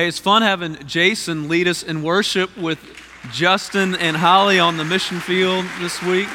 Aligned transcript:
Hey, 0.00 0.08
it's 0.08 0.18
fun 0.18 0.40
having 0.40 0.76
Jason 0.86 1.50
lead 1.50 1.68
us 1.68 1.82
in 1.82 2.02
worship 2.02 2.56
with 2.56 2.78
Justin 3.32 3.94
and 3.96 4.16
Holly 4.16 4.58
on 4.58 4.78
the 4.78 4.84
mission 4.86 5.20
field 5.20 5.66
this 5.78 6.02
week. 6.02 6.26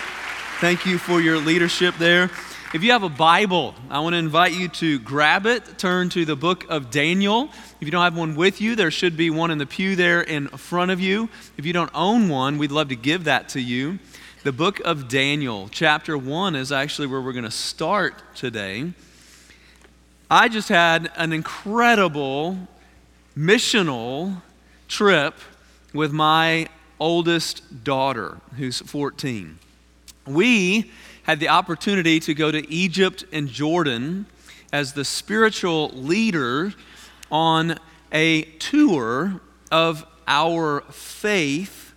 Thank 0.59 0.85
you 0.85 0.99
for 0.99 1.19
your 1.19 1.39
leadership 1.39 1.95
there. 1.97 2.29
If 2.75 2.83
you 2.83 2.91
have 2.91 3.01
a 3.01 3.09
Bible, 3.09 3.73
I 3.89 4.01
want 4.01 4.13
to 4.13 4.19
invite 4.19 4.53
you 4.53 4.67
to 4.67 4.99
grab 4.99 5.47
it, 5.47 5.79
turn 5.79 6.09
to 6.09 6.25
the 6.25 6.35
book 6.35 6.67
of 6.69 6.91
Daniel. 6.91 7.49
If 7.81 7.87
you 7.87 7.89
don't 7.89 8.03
have 8.03 8.15
one 8.15 8.35
with 8.35 8.61
you, 8.61 8.75
there 8.75 8.91
should 8.91 9.17
be 9.17 9.31
one 9.31 9.49
in 9.49 9.57
the 9.57 9.65
pew 9.65 9.95
there 9.95 10.21
in 10.21 10.47
front 10.49 10.91
of 10.91 10.99
you. 10.99 11.27
If 11.57 11.65
you 11.65 11.73
don't 11.73 11.89
own 11.95 12.29
one, 12.29 12.59
we'd 12.59 12.71
love 12.71 12.89
to 12.89 12.95
give 12.95 13.23
that 13.23 13.49
to 13.49 13.59
you. 13.59 13.97
The 14.43 14.51
book 14.51 14.79
of 14.81 15.07
Daniel, 15.07 15.69
chapter 15.71 16.15
1, 16.15 16.55
is 16.55 16.71
actually 16.71 17.07
where 17.07 17.19
we're 17.19 17.33
going 17.33 17.45
to 17.45 17.49
start 17.49 18.35
today. 18.35 18.93
I 20.29 20.49
just 20.49 20.69
had 20.69 21.11
an 21.15 21.33
incredible 21.33 22.59
missional 23.37 24.41
trip 24.87 25.35
with 25.93 26.11
my 26.11 26.67
oldest 26.99 27.83
daughter, 27.83 28.37
who's 28.57 28.79
14. 28.79 29.59
We 30.25 30.91
had 31.23 31.39
the 31.39 31.49
opportunity 31.49 32.19
to 32.21 32.33
go 32.33 32.51
to 32.51 32.69
Egypt 32.71 33.25
and 33.31 33.49
Jordan 33.49 34.25
as 34.71 34.93
the 34.93 35.03
spiritual 35.03 35.89
leader 35.89 36.73
on 37.31 37.77
a 38.11 38.43
tour 38.43 39.41
of 39.71 40.05
our 40.27 40.81
faith 40.91 41.93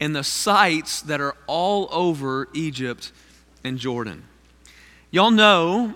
and 0.00 0.14
the 0.14 0.24
sites 0.24 1.02
that 1.02 1.20
are 1.20 1.36
all 1.46 1.88
over 1.90 2.48
Egypt 2.54 3.12
and 3.64 3.78
Jordan. 3.78 4.24
Y'all 5.10 5.30
know 5.30 5.94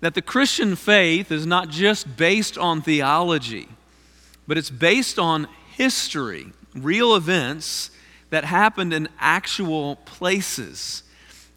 that 0.00 0.14
the 0.14 0.22
Christian 0.22 0.76
faith 0.76 1.32
is 1.32 1.46
not 1.46 1.68
just 1.68 2.16
based 2.16 2.58
on 2.58 2.82
theology 2.82 3.68
but 4.46 4.58
it's 4.58 4.70
based 4.70 5.18
on 5.18 5.48
history, 5.76 6.46
real 6.74 7.14
events 7.14 7.90
that 8.30 8.44
happened 8.44 8.92
in 8.92 9.08
actual 9.18 9.96
places. 9.96 11.02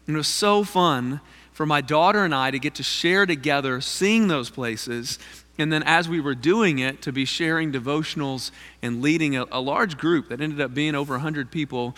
And 0.06 0.16
it 0.16 0.18
was 0.18 0.28
so 0.28 0.64
fun 0.64 1.20
for 1.52 1.66
my 1.66 1.80
daughter 1.80 2.24
and 2.24 2.34
I 2.34 2.50
to 2.50 2.58
get 2.58 2.76
to 2.76 2.82
share 2.82 3.26
together 3.26 3.80
seeing 3.80 4.28
those 4.28 4.48
places. 4.48 5.18
And 5.58 5.72
then, 5.72 5.82
as 5.82 6.08
we 6.08 6.20
were 6.20 6.36
doing 6.36 6.78
it, 6.78 7.02
to 7.02 7.12
be 7.12 7.24
sharing 7.24 7.72
devotionals 7.72 8.52
and 8.80 9.02
leading 9.02 9.36
a, 9.36 9.44
a 9.50 9.60
large 9.60 9.98
group 9.98 10.28
that 10.28 10.40
ended 10.40 10.60
up 10.60 10.72
being 10.72 10.94
over 10.94 11.14
100 11.14 11.50
people 11.50 11.96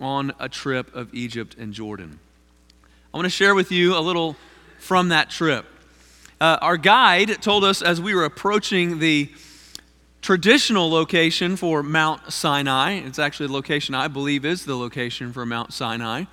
on 0.00 0.32
a 0.40 0.48
trip 0.48 0.94
of 0.94 1.12
Egypt 1.12 1.54
and 1.58 1.74
Jordan. 1.74 2.18
I 3.12 3.18
want 3.18 3.26
to 3.26 3.30
share 3.30 3.54
with 3.54 3.70
you 3.70 3.94
a 3.96 4.00
little 4.00 4.34
from 4.78 5.10
that 5.10 5.28
trip. 5.28 5.66
Uh, 6.40 6.58
our 6.62 6.78
guide 6.78 7.42
told 7.42 7.64
us 7.64 7.82
as 7.82 8.00
we 8.00 8.14
were 8.14 8.24
approaching 8.24 8.98
the 8.98 9.30
traditional 10.22 10.88
location 10.88 11.56
for 11.56 11.82
Mount 11.82 12.32
Sinai. 12.32 12.92
It's 12.92 13.18
actually 13.18 13.48
the 13.48 13.52
location 13.52 13.94
I 13.94 14.06
believe 14.06 14.44
is 14.44 14.64
the 14.64 14.76
location 14.76 15.32
for 15.32 15.44
Mount 15.44 15.72
Sinai. 15.72 16.24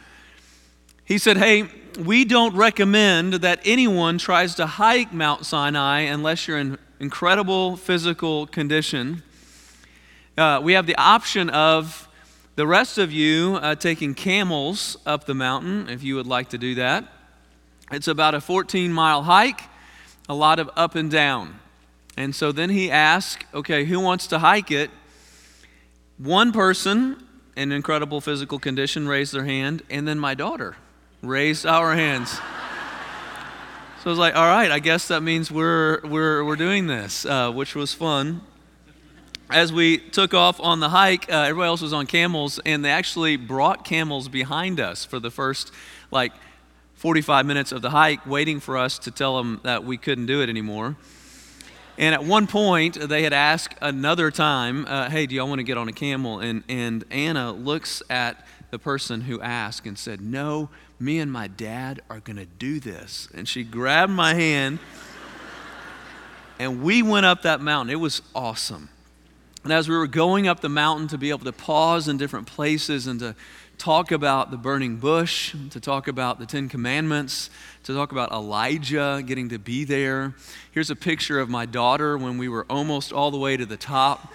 He 1.03 1.17
said, 1.17 1.37
Hey, 1.37 1.63
we 1.99 2.23
don't 2.23 2.55
recommend 2.55 3.33
that 3.33 3.59
anyone 3.65 4.19
tries 4.19 4.53
to 4.55 4.67
hike 4.67 5.11
Mount 5.11 5.43
Sinai 5.43 6.01
unless 6.01 6.47
you're 6.47 6.59
in 6.59 6.77
incredible 6.99 7.75
physical 7.75 8.45
condition. 8.45 9.23
Uh, 10.37 10.61
we 10.63 10.73
have 10.73 10.85
the 10.85 10.95
option 10.95 11.49
of 11.49 12.07
the 12.55 12.67
rest 12.67 12.99
of 12.99 13.11
you 13.11 13.57
uh, 13.61 13.73
taking 13.73 14.13
camels 14.13 14.97
up 15.05 15.25
the 15.25 15.33
mountain 15.33 15.89
if 15.89 16.03
you 16.03 16.15
would 16.15 16.27
like 16.27 16.49
to 16.49 16.59
do 16.59 16.75
that. 16.75 17.05
It's 17.91 18.07
about 18.07 18.35
a 18.35 18.41
14 18.41 18.93
mile 18.93 19.23
hike, 19.23 19.61
a 20.29 20.35
lot 20.35 20.59
of 20.59 20.69
up 20.75 20.93
and 20.93 21.09
down. 21.09 21.58
And 22.19 22.35
so 22.35 22.51
then 22.51 22.69
he 22.69 22.91
asked, 22.91 23.45
okay, 23.53 23.85
who 23.85 23.97
wants 23.97 24.27
to 24.27 24.39
hike 24.39 24.71
it? 24.71 24.91
One 26.17 26.51
person 26.51 27.23
in 27.55 27.71
incredible 27.71 28.19
physical 28.19 28.59
condition 28.59 29.07
raised 29.07 29.33
their 29.33 29.45
hand, 29.45 29.83
and 29.89 30.05
then 30.05 30.19
my 30.19 30.33
daughter 30.33 30.75
raised 31.21 31.65
our 31.65 31.95
hands. 31.95 32.31
so 32.31 32.41
I 34.05 34.09
was 34.09 34.19
like, 34.19 34.35
all 34.35 34.45
right, 34.45 34.69
I 34.69 34.79
guess 34.79 35.07
that 35.07 35.23
means 35.23 35.49
we're, 35.49 36.01
we're, 36.01 36.43
we're 36.43 36.57
doing 36.57 36.87
this, 36.87 37.25
uh, 37.25 37.53
which 37.53 37.73
was 37.73 37.93
fun. 37.93 38.41
As 39.49 39.71
we 39.71 39.97
took 39.97 40.33
off 40.33 40.59
on 40.59 40.81
the 40.81 40.89
hike, 40.89 41.31
uh, 41.31 41.43
everybody 41.43 41.67
else 41.67 41.81
was 41.81 41.93
on 41.93 42.05
camels, 42.05 42.59
and 42.65 42.83
they 42.83 42.91
actually 42.91 43.37
brought 43.37 43.85
camels 43.85 44.27
behind 44.27 44.81
us 44.81 45.05
for 45.05 45.21
the 45.21 45.31
first, 45.31 45.71
like, 46.11 46.33
45 46.95 47.45
minutes 47.45 47.71
of 47.71 47.81
the 47.81 47.91
hike, 47.91 48.27
waiting 48.27 48.59
for 48.59 48.77
us 48.77 48.99
to 48.99 49.09
tell 49.09 49.37
them 49.37 49.61
that 49.63 49.85
we 49.85 49.95
couldn't 49.95 50.25
do 50.25 50.41
it 50.41 50.49
anymore. 50.49 50.97
And 51.99 52.15
at 52.15 52.23
one 52.23 52.47
point, 52.47 52.97
they 52.97 53.23
had 53.23 53.33
asked 53.33 53.75
another 53.81 54.31
time, 54.31 54.85
uh, 54.87 55.09
Hey, 55.09 55.25
do 55.25 55.35
y'all 55.35 55.49
want 55.49 55.59
to 55.59 55.63
get 55.63 55.77
on 55.77 55.89
a 55.89 55.93
camel? 55.93 56.39
And, 56.39 56.63
and 56.69 57.03
Anna 57.11 57.51
looks 57.51 58.01
at 58.09 58.47
the 58.71 58.79
person 58.79 59.21
who 59.21 59.41
asked 59.41 59.85
and 59.85 59.99
said, 59.99 60.21
No, 60.21 60.69
me 60.97 61.19
and 61.19 61.29
my 61.29 61.47
dad 61.47 62.01
are 62.09 62.21
going 62.21 62.37
to 62.37 62.45
do 62.45 62.79
this. 62.79 63.27
And 63.33 63.49
she 63.49 63.65
grabbed 63.65 64.13
my 64.13 64.33
hand, 64.33 64.79
and 66.57 66.81
we 66.81 67.01
went 67.03 67.25
up 67.25 67.41
that 67.41 67.59
mountain. 67.59 67.91
It 67.91 67.99
was 67.99 68.21
awesome. 68.33 68.87
And 69.65 69.73
as 69.73 69.89
we 69.89 69.97
were 69.97 70.07
going 70.07 70.47
up 70.47 70.61
the 70.61 70.69
mountain 70.69 71.09
to 71.09 71.17
be 71.17 71.31
able 71.31 71.43
to 71.43 71.51
pause 71.51 72.07
in 72.07 72.15
different 72.15 72.47
places 72.47 73.07
and 73.07 73.19
to 73.19 73.35
talk 73.79 74.11
about 74.11 74.51
the 74.51 74.57
burning 74.57 74.97
bush, 74.97 75.55
to 75.69 75.79
talk 75.79 76.09
about 76.09 76.37
the 76.37 76.45
Ten 76.45 76.67
Commandments, 76.67 77.49
to 77.83 77.93
talk 77.93 78.11
about 78.11 78.29
Elijah 78.29 79.23
getting 79.25 79.47
to 79.49 79.57
be 79.57 79.85
there. 79.85 80.35
Here's 80.73 80.89
a 80.89 80.97
picture 80.97 81.39
of 81.39 81.49
my 81.49 81.65
daughter 81.65 82.17
when 82.17 82.37
we 82.37 82.49
were 82.49 82.65
almost 82.69 83.13
all 83.13 83.31
the 83.31 83.37
way 83.37 83.55
to 83.55 83.65
the 83.65 83.77
top, 83.77 84.33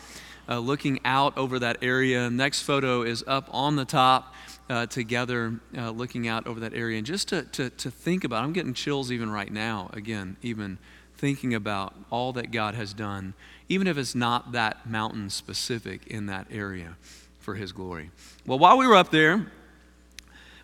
uh, 0.49 0.59
looking 0.59 0.99
out 1.04 1.37
over 1.37 1.59
that 1.59 1.77
area. 1.83 2.31
Next 2.31 2.62
photo 2.62 3.03
is 3.03 3.22
up 3.27 3.49
on 3.53 3.77
the 3.77 3.84
top. 3.84 4.34
Uh, 4.66 4.87
together, 4.87 5.60
uh, 5.77 5.91
looking 5.91 6.27
out 6.27 6.47
over 6.47 6.60
that 6.60 6.72
area, 6.72 6.97
and 6.97 7.06
just 7.06 7.28
to, 7.28 7.43
to, 7.43 7.69
to 7.69 7.91
think 7.91 8.25
about, 8.25 8.43
I'm 8.43 8.54
getting 8.54 8.72
chills 8.72 9.12
even 9.12 9.31
right 9.31 9.53
now, 9.53 9.91
again, 9.93 10.38
even 10.41 10.78
thinking 11.19 11.53
about 11.53 11.94
all 12.10 12.33
that 12.33 12.50
God 12.50 12.75
has 12.75 12.94
done, 12.94 13.34
even 13.69 13.87
if 13.87 13.99
it's 13.99 14.15
not 14.15 14.53
that 14.53 14.88
mountain 14.88 15.28
specific 15.28 16.06
in 16.06 16.25
that 16.27 16.47
area 16.50 16.97
for 17.44 17.55
His 17.55 17.72
glory. 17.72 18.10
Well, 18.47 18.59
while 18.59 18.78
we 18.78 18.87
were 18.87 18.97
up 18.97 19.10
there, 19.10 19.47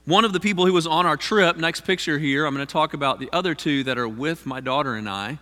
one 0.07 0.25
of 0.25 0.33
the 0.33 0.41
people 0.41 0.65
who 0.65 0.73
was 0.73 0.87
on 0.87 1.05
our 1.05 1.17
trip, 1.17 1.59
next 1.59 1.83
picture 1.83 2.19
here, 2.19 2.47
I'm 2.47 2.55
going 2.55 2.67
to 2.67 2.73
talk 2.73 2.95
about 2.95 3.21
the 3.21 3.29
other 3.33 3.55
two 3.55 3.85
that 3.85 3.99
are 3.99 4.09
with 4.09 4.47
my 4.47 4.61
daughter 4.61 4.95
and 4.95 5.09
I. 5.09 5.39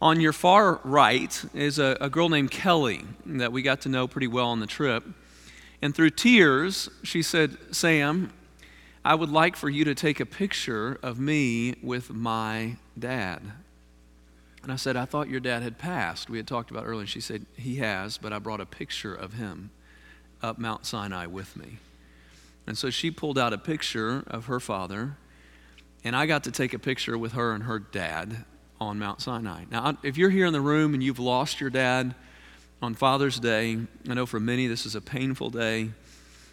On 0.00 0.20
your 0.20 0.32
far 0.32 0.80
right 0.84 1.44
is 1.52 1.78
a, 1.78 1.98
a 2.00 2.08
girl 2.08 2.28
named 2.28 2.52
Kelly 2.52 3.04
that 3.26 3.52
we 3.52 3.62
got 3.62 3.82
to 3.82 3.88
know 3.88 4.06
pretty 4.06 4.28
well 4.28 4.46
on 4.46 4.60
the 4.60 4.66
trip. 4.66 5.04
And 5.82 5.94
through 5.94 6.10
tears, 6.10 6.88
she 7.02 7.20
said, 7.20 7.58
Sam, 7.72 8.32
I 9.04 9.16
would 9.16 9.28
like 9.28 9.56
for 9.56 9.68
you 9.68 9.84
to 9.84 9.94
take 9.94 10.20
a 10.20 10.26
picture 10.26 10.98
of 11.02 11.18
me 11.18 11.74
with 11.82 12.10
my 12.10 12.76
dad. 12.98 13.42
And 14.62 14.70
I 14.70 14.76
said, 14.76 14.96
I 14.96 15.04
thought 15.04 15.28
your 15.28 15.40
dad 15.40 15.62
had 15.62 15.78
passed. 15.78 16.30
We 16.30 16.38
had 16.38 16.46
talked 16.46 16.70
about 16.70 16.84
earlier. 16.86 17.00
And 17.00 17.08
She 17.08 17.20
said, 17.20 17.44
He 17.56 17.76
has, 17.76 18.18
but 18.18 18.32
I 18.32 18.38
brought 18.38 18.60
a 18.60 18.66
picture 18.66 19.14
of 19.14 19.34
him 19.34 19.70
up 20.42 20.58
Mount 20.58 20.86
Sinai 20.86 21.26
with 21.26 21.56
me. 21.56 21.78
And 22.66 22.76
so 22.76 22.90
she 22.90 23.10
pulled 23.10 23.38
out 23.38 23.52
a 23.52 23.58
picture 23.58 24.24
of 24.26 24.46
her 24.46 24.60
father, 24.60 25.16
and 26.04 26.14
I 26.14 26.26
got 26.26 26.44
to 26.44 26.50
take 26.50 26.72
a 26.72 26.78
picture 26.78 27.18
with 27.18 27.32
her 27.32 27.52
and 27.52 27.64
her 27.64 27.78
dad 27.78 28.44
on 28.80 28.98
Mount 28.98 29.20
Sinai. 29.20 29.64
Now, 29.70 29.98
if 30.02 30.16
you're 30.16 30.30
here 30.30 30.46
in 30.46 30.52
the 30.52 30.60
room 30.60 30.94
and 30.94 31.02
you've 31.02 31.18
lost 31.18 31.60
your 31.60 31.70
dad 31.70 32.14
on 32.80 32.94
Father's 32.94 33.38
Day, 33.38 33.78
I 34.08 34.14
know 34.14 34.24
for 34.24 34.40
many 34.40 34.66
this 34.66 34.86
is 34.86 34.94
a 34.94 35.00
painful 35.00 35.50
day. 35.50 35.90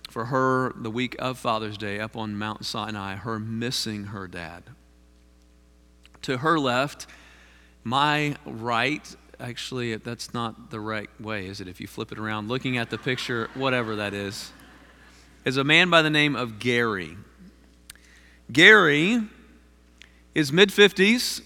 For 0.10 0.26
her, 0.26 0.74
the 0.76 0.90
week 0.90 1.16
of 1.20 1.38
Father's 1.38 1.78
Day 1.78 2.00
up 2.00 2.16
on 2.16 2.38
Mount 2.38 2.66
Sinai, 2.66 3.16
her 3.16 3.40
missing 3.40 4.06
her 4.06 4.28
dad. 4.28 4.64
To 6.24 6.38
her 6.38 6.58
left, 6.60 7.08
my 7.84 8.36
right, 8.46 9.16
actually, 9.40 9.96
that's 9.96 10.34
not 10.34 10.72
the 10.72 10.80
right 10.80 11.10
way, 11.20 11.48
is 11.48 11.62
it? 11.62 11.68
If 11.68 11.80
you 11.80 11.88
flip 11.88 12.12
it 12.12 12.18
around, 12.18 12.48
looking 12.48 12.78
at 12.78 12.90
the 12.90 12.98
picture, 12.98 13.50
whatever 13.54 13.96
that 13.98 14.14
is, 14.14 14.52
is 15.46 15.58
a 15.58 15.64
man 15.64 15.90
by 15.90 16.02
the 16.02 16.10
name 16.10 16.36
of 16.36 16.60
Gary. 16.60 17.18
Gary 18.52 19.22
is 20.34 20.52
mid 20.52 20.70
50s. 20.70 21.42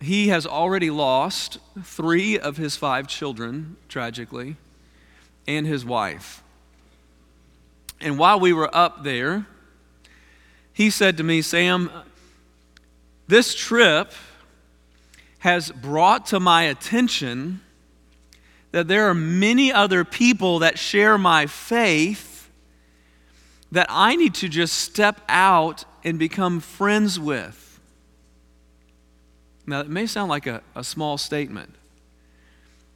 He 0.00 0.28
has 0.28 0.46
already 0.46 0.90
lost 0.90 1.58
three 1.82 2.38
of 2.38 2.56
his 2.56 2.76
five 2.76 3.06
children, 3.06 3.76
tragically, 3.88 4.56
and 5.46 5.66
his 5.66 5.84
wife. 5.84 6.42
And 8.00 8.18
while 8.18 8.38
we 8.38 8.52
were 8.52 8.74
up 8.74 9.04
there, 9.04 9.46
he 10.72 10.90
said 10.90 11.16
to 11.16 11.22
me, 11.22 11.40
Sam, 11.40 11.90
this 13.28 13.54
trip 13.54 14.12
has 15.44 15.70
brought 15.70 16.24
to 16.24 16.40
my 16.40 16.62
attention 16.62 17.60
that 18.72 18.88
there 18.88 19.10
are 19.10 19.14
many 19.14 19.70
other 19.70 20.02
people 20.02 20.60
that 20.60 20.78
share 20.78 21.18
my 21.18 21.44
faith 21.44 22.50
that 23.70 23.86
I 23.90 24.16
need 24.16 24.32
to 24.36 24.48
just 24.48 24.74
step 24.74 25.20
out 25.28 25.84
and 26.02 26.18
become 26.18 26.60
friends 26.60 27.20
with. 27.20 27.78
Now, 29.66 29.80
it 29.80 29.88
may 29.90 30.06
sound 30.06 30.30
like 30.30 30.46
a, 30.46 30.62
a 30.74 30.82
small 30.82 31.18
statement, 31.18 31.74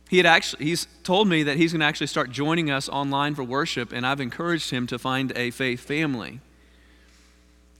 he 0.09 0.17
had 0.17 0.25
actually 0.25 0.65
he's 0.65 0.87
told 1.03 1.29
me 1.29 1.43
that 1.43 1.59
he's 1.59 1.73
going 1.73 1.81
to 1.81 1.87
actually 1.87 2.07
start 2.07 2.31
joining 2.31 2.71
us 2.71 2.89
online 2.89 3.35
for 3.35 3.45
worship 3.45 3.93
and 3.93 4.07
i've 4.07 4.21
encouraged 4.21 4.71
him 4.71 4.87
to 4.87 4.99
find 4.99 5.37
a 5.37 5.51
faith 5.51 5.81
family 5.81 6.41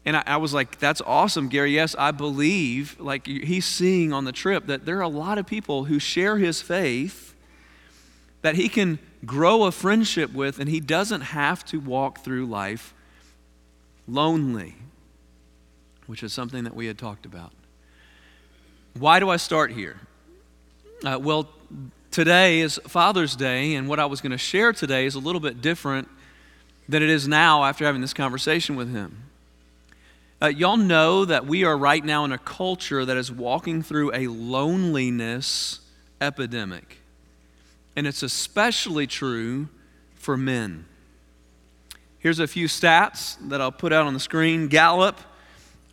and 0.09 0.17
I, 0.17 0.23
I, 0.27 0.37
was 0.39 0.55
like 0.55 0.79
that's 0.79 1.01
awesome 1.03 1.49
gary. 1.49 1.73
Yes 1.73 1.95
i 1.99 2.11
believe 2.11 2.99
like 2.99 3.27
he's 3.27 3.67
seeing 3.67 4.13
on 4.13 4.25
the 4.25 4.33
trip 4.33 4.67
that 4.67 4.85
there 4.85 4.99
are 4.99 5.03
a 5.03 5.09
lot 5.09 5.39
of 5.39 5.47
people 5.47 5.85
who 5.85 5.99
share 5.99 6.39
his 6.39 6.63
faith 6.63 7.35
that 8.43 8.55
he 8.55 8.69
can 8.69 8.99
grow 9.27 9.65
a 9.65 9.73
friendship 9.73 10.33
with 10.33 10.59
and 10.59 10.69
he 10.69 10.81
doesn't 10.81 11.21
have 11.21 11.65
to 11.67 11.79
walk 11.79 12.21
through 12.25 12.47
life 12.47 12.95
lonely 14.07 14.75
which 16.09 16.23
is 16.23 16.33
something 16.33 16.65
that 16.65 16.75
we 16.75 16.87
had 16.87 16.99
talked 16.99 17.27
about. 17.27 17.53
Why 18.99 19.21
do 19.21 19.29
i 19.29 19.37
start 19.37 19.71
here? 19.71 20.01
Uh, 21.05 21.19
well 21.21 21.49
today 22.11 22.61
is 22.61 22.81
Father's 22.89 23.37
Day, 23.37 23.75
and 23.75 23.89
what 23.89 24.01
I 24.01 24.07
was 24.07 24.21
going 24.21 24.33
to 24.33 24.39
share 24.39 24.73
today 24.73 25.05
is 25.05 25.15
a 25.15 25.19
little 25.21 25.41
bit 25.41 25.61
different 25.61 26.09
than 26.89 27.03
it 27.03 27.11
is 27.11 27.29
now 27.29 27.65
after 27.65 27.85
having 27.85 28.01
this 28.01 28.15
conversation 28.15 28.75
with 28.75 28.91
him. 28.91 29.28
Uh, 30.41 30.47
y'all 30.47 30.77
know 30.77 31.25
that 31.25 31.47
we 31.47 31.65
are 31.65 31.77
right 31.77 32.05
now 32.05 32.25
in 32.25 32.31
a 32.31 32.39
culture 32.39 33.05
that 33.05 33.17
is 33.17 33.33
walking 33.33 33.83
through 33.83 34.15
a 34.15 34.29
loneliness 34.29 35.81
epidemic. 36.21 36.99
And 37.97 38.07
it's 38.07 38.23
especially 38.23 39.09
true 39.09 39.69
for 40.15 40.37
men. 40.37 40.85
Here's 42.21 42.39
a 42.39 42.47
few 42.47 42.69
stats 42.69 43.37
that 43.49 43.61
I'll 43.61 43.73
put 43.73 43.93
out 43.93 44.07
on 44.07 44.15
the 44.15 44.21
screen 44.21 44.69
Gallup, 44.69 45.19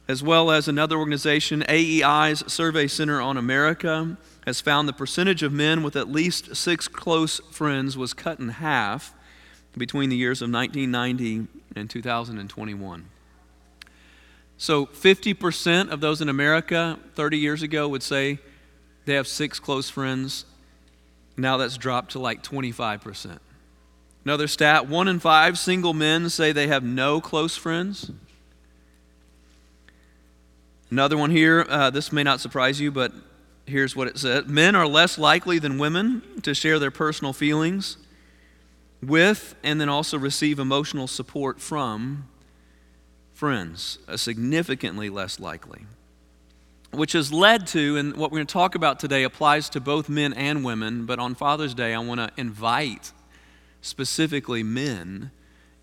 as 0.08 0.22
well 0.22 0.52
as 0.52 0.68
another 0.68 0.98
organization, 0.98 1.64
AEI's 1.68 2.52
Survey 2.52 2.88
Center 2.88 3.20
on 3.20 3.38
America 3.38 4.16
has 4.46 4.62
found 4.62 4.88
the 4.88 4.94
percentage 4.94 5.42
of 5.42 5.52
men 5.52 5.82
with 5.82 5.96
at 5.96 6.08
least 6.08 6.56
six 6.56 6.88
close 6.88 7.40
friends 7.52 7.98
was 7.98 8.14
cut 8.14 8.40
in 8.40 8.50
half 8.50 9.16
between 9.76 10.12
the 10.12 10.16
years 10.16 10.44
of 10.44 10.52
1990 10.52 11.48
and 11.76 11.90
2021. 11.90 13.06
So 14.58 14.86
50% 14.86 15.90
of 15.90 16.00
those 16.00 16.22
in 16.22 16.30
America 16.30 16.98
30 17.16 17.38
years 17.38 17.62
ago 17.62 17.88
would 17.88 18.04
say 18.04 18.40
they 19.06 19.16
have 19.16 19.28
six 19.28 19.60
close 19.60 19.90
friends. 19.90 20.46
Now 21.38 21.58
that's 21.58 21.78
dropped 21.78 22.12
to 22.14 22.20
like 22.20 22.42
25%. 22.42 23.40
Another 24.24 24.48
stat 24.48 24.88
one 24.88 25.08
in 25.08 25.20
five 25.20 25.60
single 25.60 25.94
men 25.94 26.30
say 26.30 26.52
they 26.52 26.68
have 26.68 26.84
no 26.84 27.22
close 27.22 27.56
friends. 27.56 28.12
Another 30.90 31.18
one 31.18 31.30
here, 31.30 31.66
uh, 31.70 31.90
this 31.90 32.12
may 32.12 32.24
not 32.24 32.40
surprise 32.40 32.80
you, 32.80 32.92
but 32.92 33.12
here's 33.66 33.96
what 33.96 34.08
it 34.08 34.18
says 34.18 34.48
Men 34.48 34.76
are 34.76 34.88
less 34.88 35.18
likely 35.18 35.60
than 35.60 35.78
women 35.78 36.22
to 36.44 36.56
share 36.56 36.80
their 36.80 36.92
personal 36.92 37.34
feelings 37.34 37.98
with 39.02 39.56
and 39.64 39.80
then 39.80 39.90
also 39.90 40.18
receive 40.18 40.58
emotional 40.58 41.08
support 41.08 41.60
from 41.60 42.28
friends, 43.36 44.00
a 44.08 44.18
significantly 44.18 45.10
less 45.10 45.40
likely. 45.40 45.86
Which 46.92 47.12
has 47.12 47.34
led 47.34 47.68
to, 47.68 47.98
and 47.98 48.16
what 48.16 48.32
we're 48.32 48.38
going 48.38 48.48
to 48.48 48.54
talk 48.54 48.76
about 48.76 48.98
today 48.98 49.24
applies 49.24 49.70
to 49.72 49.82
both 49.82 50.08
men 50.08 50.32
and 50.34 50.64
women, 50.64 51.06
but 51.06 51.20
on 51.20 51.36
Father's 51.36 51.74
Day, 51.74 51.94
I 51.94 52.00
want 52.00 52.22
to 52.22 52.32
invite 52.38 53.12
specifically 53.82 54.64
men 54.64 55.32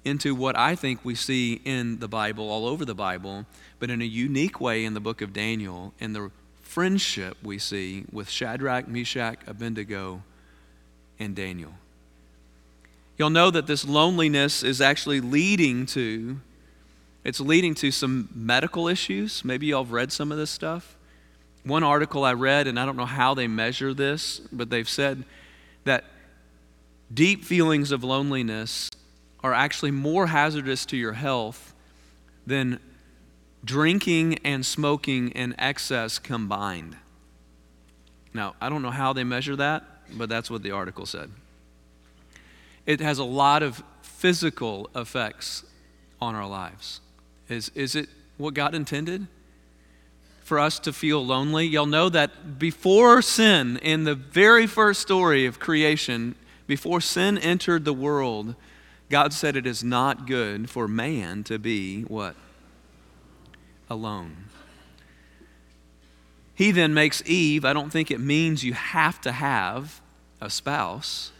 into 0.03 0.35
what 0.35 0.57
I 0.57 0.75
think 0.75 1.05
we 1.05 1.15
see 1.15 1.61
in 1.65 1.99
the 1.99 2.09
Bible, 2.09 2.49
all 2.49 2.67
over 2.67 2.87
the 2.87 2.95
Bible, 2.95 3.45
but 3.79 3.91
in 3.91 4.01
a 4.01 4.07
unique 4.07 4.59
way 4.59 4.85
in 4.85 4.95
the 4.95 5.01
book 5.01 5.21
of 5.21 5.35
Daniel, 5.35 5.93
in 6.01 6.15
the 6.15 6.31
friendship 6.63 7.37
we 7.43 7.59
see 7.59 8.07
with 8.11 8.31
Shadrach, 8.31 8.89
Meshach, 8.89 9.39
Abednego, 9.47 10.23
and 11.21 11.37
Daniel. 11.37 11.75
You'll 13.19 13.31
know 13.31 13.51
that 13.51 13.67
this 13.67 13.85
loneliness 13.85 14.63
is 14.63 14.81
actually 14.81 15.21
leading 15.21 15.85
to 15.87 16.41
it's 17.25 17.41
leading 17.41 17.75
to 17.77 17.91
some 17.91 18.29
medical 18.35 18.89
issues. 18.89 19.45
Maybe 19.45 19.67
y'all 19.67 19.85
have 19.85 19.93
read 19.93 20.13
some 20.13 20.33
of 20.33 20.39
this 20.39 20.51
stuff. 20.51 20.97
One 21.65 21.85
article 21.85 22.25
I 22.25 22.33
read, 22.33 22.67
and 22.67 22.79
I 22.79 22.85
don't 22.85 22.97
know 22.97 23.07
how 23.07 23.35
they 23.35 23.47
measure 23.47 23.95
this, 23.95 24.41
but 24.53 24.71
they've 24.71 24.89
said 24.89 25.25
that 25.85 26.05
deep 27.13 27.45
feelings 27.45 27.93
of 27.93 28.03
loneliness 28.03 28.91
are 29.45 29.53
actually 29.53 29.93
more 29.93 30.27
hazardous 30.29 30.85
to 30.87 30.97
your 30.97 31.13
health 31.13 31.75
than 32.47 32.81
drinking 33.65 34.39
and 34.45 34.67
smoking 34.67 35.31
in 35.31 35.55
excess 35.59 36.19
combined. 36.19 36.97
Now, 38.35 38.55
I 38.61 38.69
don't 38.69 38.83
know 38.83 38.91
how 38.91 39.13
they 39.13 39.25
measure 39.25 39.57
that, 39.57 39.85
but 40.13 40.29
that's 40.29 40.51
what 40.51 40.63
the 40.63 40.73
article 40.73 41.07
said. 41.07 41.31
It 42.87 43.01
has 43.01 43.19
a 43.19 43.25
lot 43.25 43.63
of 43.63 43.83
physical 44.03 44.91
effects 44.97 45.65
on 46.21 46.35
our 46.35 46.47
lives. 46.47 47.01
Is, 47.53 47.71
is 47.75 47.95
it 47.95 48.09
what 48.39 48.55
God 48.55 48.75
intended? 48.75 49.27
For 50.43 50.59
us 50.59 50.79
to 50.81 50.93
feel 50.93 51.25
lonely? 51.25 51.67
You'll 51.67 51.87
know 51.87 52.09
that 52.09 52.59
before 52.59 53.23
sin, 53.23 53.77
in 53.79 54.05
the 54.05 54.15
very 54.15 54.67
first 54.67 55.01
story 55.01 55.47
of 55.47 55.61
creation, 55.61 56.35
before 56.67 57.01
sin 57.01 57.39
entered 57.39 57.85
the 57.85 57.93
world, 57.93 58.55
God 59.09 59.33
said 59.33 59.57
it 59.57 59.67
is 59.67 59.85
not 59.85 60.27
good 60.27 60.69
for 60.69 60.89
man 60.89 61.45
to 61.45 61.59
be 61.59 62.03
what? 62.03 62.35
alone. 63.93 64.49
He 66.55 66.71
then 66.71 66.95
makes 66.95 67.23
Eve, 67.27 67.65
I 67.65 67.73
don't 67.73 67.91
think 67.91 68.11
it 68.11 68.21
means 68.21 68.65
you 68.65 68.73
have 68.73 69.21
to 69.23 69.33
have 69.33 70.01
a 70.41 70.49
spouse. 70.51 71.31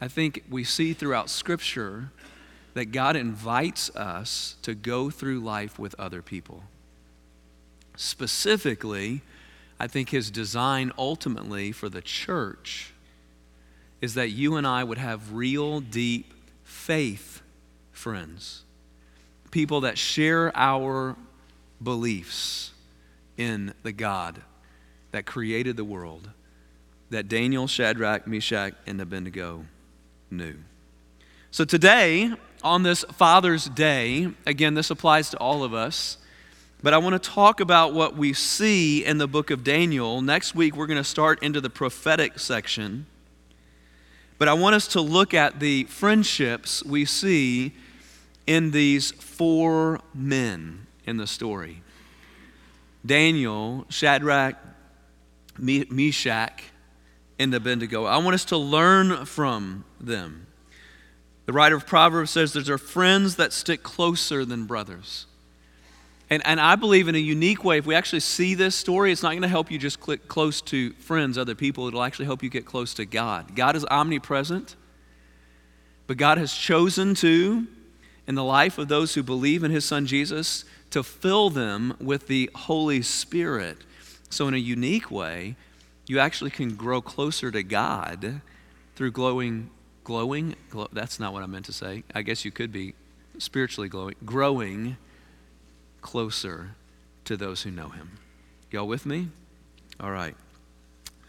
I 0.00 0.08
think 0.08 0.44
we 0.48 0.64
see 0.64 0.92
throughout 0.92 1.28
Scripture 1.28 2.10
that 2.74 2.86
God 2.86 3.16
invites 3.16 3.90
us 3.96 4.56
to 4.62 4.74
go 4.74 5.10
through 5.10 5.40
life 5.40 5.78
with 5.78 5.94
other 5.98 6.22
people. 6.22 6.62
Specifically, 7.96 9.20
I 9.78 9.86
think 9.86 10.10
his 10.10 10.30
design 10.30 10.92
ultimately 10.96 11.72
for 11.72 11.88
the 11.88 12.00
church 12.00 12.92
is 14.00 14.14
that 14.14 14.30
you 14.30 14.56
and 14.56 14.66
I 14.66 14.84
would 14.84 14.98
have 14.98 15.32
real, 15.32 15.80
deep 15.80 16.32
faith 16.64 17.42
friends. 17.92 18.62
People 19.50 19.82
that 19.82 19.98
share 19.98 20.56
our 20.56 21.16
beliefs 21.82 22.72
in 23.36 23.74
the 23.82 23.92
God 23.92 24.40
that 25.10 25.26
created 25.26 25.76
the 25.76 25.84
world 25.84 26.30
that 27.10 27.28
Daniel, 27.28 27.66
Shadrach, 27.66 28.26
Meshach, 28.26 28.72
and 28.86 29.00
Abednego 29.00 29.66
knew. 30.30 30.56
So 31.50 31.64
today, 31.66 32.32
on 32.62 32.82
this 32.82 33.04
Father's 33.12 33.66
Day, 33.66 34.28
again, 34.46 34.74
this 34.74 34.90
applies 34.90 35.30
to 35.30 35.36
all 35.38 35.64
of 35.64 35.74
us, 35.74 36.18
but 36.82 36.94
I 36.94 36.98
want 36.98 37.20
to 37.20 37.30
talk 37.30 37.60
about 37.60 37.92
what 37.94 38.16
we 38.16 38.32
see 38.32 39.04
in 39.04 39.18
the 39.18 39.28
book 39.28 39.50
of 39.50 39.62
Daniel. 39.62 40.20
Next 40.20 40.54
week, 40.54 40.74
we're 40.74 40.86
going 40.86 40.98
to 40.98 41.04
start 41.04 41.42
into 41.42 41.60
the 41.60 41.70
prophetic 41.70 42.38
section. 42.38 43.06
But 44.38 44.48
I 44.48 44.54
want 44.54 44.74
us 44.74 44.88
to 44.88 45.00
look 45.00 45.34
at 45.34 45.60
the 45.60 45.84
friendships 45.84 46.84
we 46.84 47.04
see 47.04 47.72
in 48.46 48.72
these 48.72 49.12
four 49.12 50.00
men 50.12 50.86
in 51.06 51.16
the 51.16 51.26
story 51.26 51.82
Daniel, 53.04 53.86
Shadrach, 53.88 54.56
Meshach, 55.58 56.62
and 57.38 57.54
Abednego. 57.54 58.04
I 58.04 58.18
want 58.18 58.34
us 58.34 58.44
to 58.46 58.56
learn 58.56 59.24
from 59.26 59.84
them. 60.00 60.46
The 61.46 61.52
writer 61.52 61.76
of 61.76 61.86
Proverbs 61.86 62.30
says 62.30 62.52
there 62.52 62.74
are 62.74 62.78
friends 62.78 63.36
that 63.36 63.52
stick 63.52 63.82
closer 63.82 64.44
than 64.44 64.66
brothers. 64.66 65.26
And, 66.30 66.42
and 66.46 66.58
I 66.58 66.76
believe 66.76 67.08
in 67.08 67.14
a 67.14 67.18
unique 67.18 67.62
way, 67.62 67.76
if 67.76 67.84
we 67.84 67.94
actually 67.94 68.20
see 68.20 68.54
this 68.54 68.74
story, 68.74 69.12
it's 69.12 69.22
not 69.22 69.32
going 69.32 69.42
to 69.42 69.48
help 69.48 69.70
you 69.70 69.78
just 69.78 70.00
click 70.00 70.28
close 70.28 70.62
to 70.62 70.92
friends, 70.94 71.36
other 71.36 71.54
people. 71.54 71.88
It'll 71.88 72.02
actually 72.02 72.24
help 72.24 72.42
you 72.42 72.48
get 72.48 72.64
close 72.64 72.94
to 72.94 73.04
God. 73.04 73.54
God 73.54 73.76
is 73.76 73.84
omnipresent, 73.84 74.76
but 76.06 76.16
God 76.16 76.38
has 76.38 76.54
chosen 76.54 77.14
to, 77.16 77.66
in 78.26 78.34
the 78.34 78.44
life 78.44 78.78
of 78.78 78.88
those 78.88 79.14
who 79.14 79.22
believe 79.22 79.62
in 79.62 79.70
his 79.70 79.84
son 79.84 80.06
Jesus, 80.06 80.64
to 80.90 81.02
fill 81.02 81.50
them 81.50 81.94
with 82.00 82.28
the 82.28 82.48
Holy 82.54 83.02
Spirit. 83.02 83.76
So, 84.30 84.48
in 84.48 84.54
a 84.54 84.58
unique 84.58 85.10
way, 85.10 85.56
you 86.06 86.18
actually 86.18 86.50
can 86.50 86.76
grow 86.76 87.02
closer 87.02 87.50
to 87.50 87.62
God 87.62 88.40
through 88.96 89.10
glowing, 89.10 89.68
glowing, 90.04 90.56
glow, 90.70 90.88
that's 90.92 91.20
not 91.20 91.32
what 91.32 91.42
I 91.42 91.46
meant 91.46 91.66
to 91.66 91.72
say. 91.72 92.04
I 92.14 92.22
guess 92.22 92.44
you 92.44 92.50
could 92.50 92.72
be 92.72 92.94
spiritually 93.38 93.88
glowing, 93.88 94.14
growing 94.24 94.96
closer 96.00 96.74
to 97.24 97.36
those 97.36 97.62
who 97.62 97.70
know 97.70 97.88
Him. 97.88 98.18
Y'all 98.70 98.86
with 98.86 99.06
me? 99.06 99.28
All 100.00 100.10
right. 100.10 100.34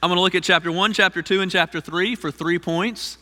I'm 0.01 0.09
going 0.09 0.17
to 0.17 0.21
look 0.21 0.35
at 0.35 0.43
chapter 0.43 0.71
1, 0.71 0.93
chapter 0.93 1.21
2, 1.21 1.41
and 1.41 1.51
chapter 1.51 1.79
3 1.79 2.15
for 2.15 2.31
three 2.31 2.59
points. 2.59 3.17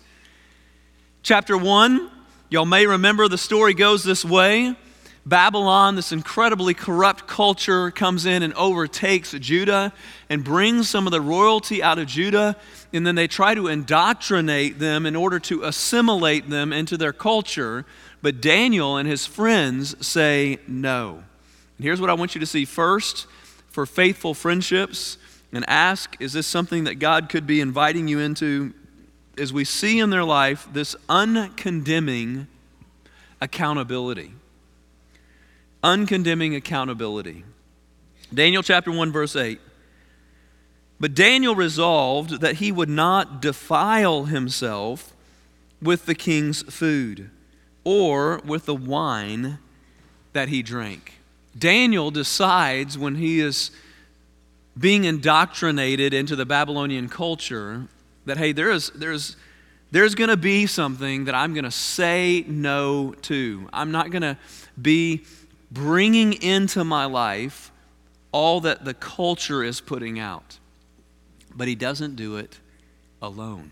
Chapter 1.21 1.55
1, 1.55 2.09
y'all 2.49 2.65
may 2.65 2.87
remember 2.87 3.27
the 3.27 3.37
story 3.37 3.73
goes 3.73 4.03
this 4.03 4.25
way 4.25 4.75
Babylon, 5.25 5.95
this 5.95 6.11
incredibly 6.11 6.73
corrupt 6.73 7.27
culture, 7.27 7.91
comes 7.91 8.25
in 8.25 8.41
and 8.41 8.53
overtakes 8.55 9.31
Judah 9.33 9.93
and 10.29 10.43
brings 10.43 10.89
some 10.89 11.05
of 11.05 11.11
the 11.11 11.21
royalty 11.21 11.83
out 11.83 11.99
of 11.99 12.07
Judah. 12.07 12.55
And 12.91 13.05
then 13.05 13.13
they 13.13 13.27
try 13.27 13.53
to 13.53 13.67
indoctrinate 13.67 14.79
them 14.79 15.05
in 15.05 15.15
order 15.15 15.39
to 15.41 15.63
assimilate 15.63 16.49
them 16.49 16.73
into 16.73 16.97
their 16.97 17.13
culture. 17.13 17.85
But 18.23 18.41
Daniel 18.41 18.97
and 18.97 19.07
his 19.07 19.27
friends 19.27 19.95
say 20.05 20.57
no. 20.67 21.23
And 21.77 21.85
here's 21.85 22.01
what 22.01 22.09
I 22.09 22.13
want 22.13 22.33
you 22.33 22.39
to 22.39 22.47
see 22.47 22.65
first 22.65 23.27
for 23.69 23.85
faithful 23.85 24.33
friendships 24.33 25.17
and 25.53 25.63
ask 25.67 26.15
is 26.19 26.33
this 26.33 26.47
something 26.47 26.85
that 26.85 26.95
God 26.95 27.29
could 27.29 27.45
be 27.45 27.61
inviting 27.61 28.07
you 28.07 28.19
into 28.19 28.73
as 29.37 29.53
we 29.53 29.65
see 29.65 29.99
in 29.99 30.09
their 30.09 30.23
life 30.23 30.67
this 30.73 30.95
uncondemning 31.09 32.47
accountability? 33.39 34.33
Uncondemning 35.83 36.55
accountability. 36.55 37.43
Daniel 38.33 38.63
chapter 38.63 38.91
1, 38.91 39.11
verse 39.11 39.35
8. 39.35 39.59
But 40.99 41.15
Daniel 41.15 41.55
resolved 41.55 42.41
that 42.41 42.55
he 42.55 42.71
would 42.71 42.89
not 42.89 43.41
defile 43.41 44.25
himself 44.25 45.13
with 45.81 46.05
the 46.05 46.13
king's 46.13 46.61
food 46.63 47.31
or 47.83 48.39
with 48.45 48.65
the 48.65 48.75
wine 48.75 49.57
that 50.33 50.49
he 50.49 50.61
drank. 50.61 51.13
Daniel 51.57 52.11
decides 52.11 52.97
when 52.97 53.15
he 53.15 53.39
is 53.39 53.71
being 54.77 55.03
indoctrinated 55.03 56.13
into 56.13 56.35
the 56.35 56.45
Babylonian 56.45 57.09
culture 57.09 57.87
that, 58.25 58.37
hey, 58.37 58.51
there 58.51 58.71
is, 58.71 58.91
there's, 58.91 59.35
there's 59.91 60.15
going 60.15 60.29
to 60.29 60.37
be 60.37 60.65
something 60.65 61.25
that 61.25 61.35
I'm 61.35 61.53
going 61.53 61.65
to 61.65 61.71
say 61.71 62.45
no 62.47 63.13
to. 63.23 63.67
I'm 63.73 63.91
not 63.91 64.11
going 64.11 64.21
to 64.21 64.37
be 64.81 65.23
bringing 65.71 66.33
into 66.33 66.83
my 66.83 67.05
life 67.05 67.71
all 68.31 68.61
that 68.61 68.85
the 68.85 68.93
culture 68.93 69.63
is 69.63 69.81
putting 69.81 70.19
out. 70.19 70.59
But 71.55 71.67
he 71.67 71.75
doesn't 71.75 72.15
do 72.15 72.37
it 72.37 72.59
alone. 73.21 73.71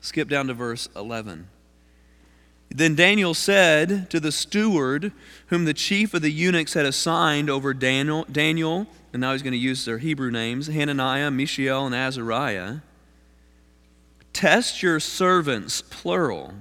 Skip 0.00 0.28
down 0.28 0.46
to 0.46 0.54
verse 0.54 0.88
11. 0.96 1.48
Then 2.68 2.94
Daniel 2.94 3.34
said 3.34 4.08
to 4.10 4.20
the 4.20 4.30
steward, 4.30 5.12
whom 5.46 5.64
the 5.64 5.74
chief 5.74 6.14
of 6.14 6.22
the 6.22 6.30
eunuchs 6.30 6.74
had 6.74 6.86
assigned 6.86 7.50
over 7.50 7.74
Daniel, 7.74 8.24
Daniel 8.30 8.86
and 9.12 9.20
now 9.20 9.32
he's 9.32 9.42
going 9.42 9.52
to 9.52 9.58
use 9.58 9.84
their 9.84 9.98
Hebrew 9.98 10.30
names 10.30 10.68
Hananiah, 10.68 11.30
Mishael, 11.30 11.86
and 11.86 11.94
Azariah 11.94 12.76
Test 14.32 14.82
your 14.82 15.00
servants, 15.00 15.82
plural, 15.82 16.54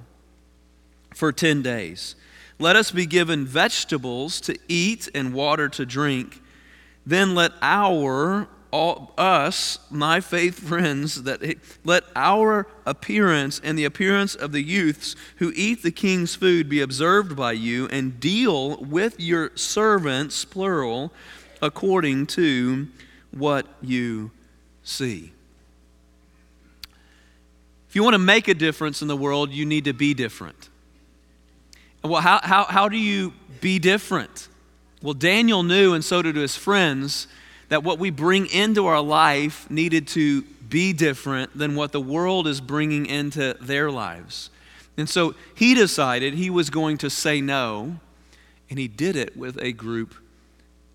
for 1.14 1.32
10 1.32 1.62
days 1.62 2.16
let 2.60 2.76
us 2.76 2.92
be 2.92 3.06
given 3.06 3.46
vegetables 3.46 4.42
to 4.42 4.58
eat 4.68 5.08
and 5.16 5.34
water 5.34 5.70
to 5.70 5.86
drink. 5.86 6.42
Then 7.06 7.34
let 7.34 7.54
our, 7.62 8.50
all, 8.72 9.14
us, 9.18 9.80
my 9.90 10.20
faith 10.20 10.60
friends, 10.68 11.24
that 11.24 11.42
let 11.86 12.04
our 12.16 12.68
appearance 12.86 13.62
and 13.64 13.80
the 13.80 13.86
appearance 13.86 14.36
of 14.36 14.52
the 14.52 14.62
youths 14.62 15.16
who 15.38 15.54
eat 15.56 15.84
the 15.84 15.92
king's 15.92 16.36
food 16.36 16.68
be 16.68 16.82
observed 16.82 17.36
by 17.36 17.54
you, 17.54 17.88
and 17.88 18.20
deal 18.20 18.78
with 18.78 19.20
your 19.20 19.56
servants, 19.56 20.44
plural, 20.44 21.14
according 21.62 22.26
to 22.26 22.88
what 23.32 23.66
you 23.82 24.32
see. 24.84 25.32
If 27.88 27.96
you 27.96 28.04
want 28.04 28.14
to 28.16 28.20
make 28.20 28.48
a 28.48 28.54
difference 28.54 29.02
in 29.02 29.08
the 29.08 29.18
world, 29.18 29.52
you 29.52 29.66
need 29.66 29.86
to 29.86 29.94
be 29.94 30.14
different. 30.14 30.70
Well, 32.04 32.22
how, 32.22 32.40
how, 32.42 32.64
how 32.66 32.90
do 32.90 32.98
you 32.98 33.34
be 33.62 33.80
different? 33.80 34.48
Well, 35.02 35.14
Daniel 35.14 35.64
knew, 35.64 35.94
and 35.94 36.04
so 36.04 36.22
did 36.22 36.36
his 36.36 36.56
friends, 36.56 37.28
that 37.70 37.84
what 37.84 38.00
we 38.00 38.10
bring 38.10 38.48
into 38.48 38.88
our 38.88 39.02
life 39.02 39.70
needed 39.70 40.08
to 40.10 40.42
be 40.42 40.94
different 40.94 41.58
than 41.58 41.76
what 41.76 41.92
the 41.92 42.02
world 42.02 42.48
is 42.48 42.62
bringing 42.62 43.06
into 43.06 43.56
their 43.62 43.92
lives. 43.92 44.50
And 44.98 45.10
so 45.10 45.36
he 45.56 45.74
decided 45.74 46.34
he 46.34 46.50
was 46.50 46.70
going 46.70 46.98
to 47.00 47.10
say 47.10 47.42
no, 47.42 48.00
and 48.70 48.78
he 48.78 48.88
did 48.88 49.16
it 49.16 49.36
with 49.38 49.62
a 49.62 49.72
group 49.72 50.16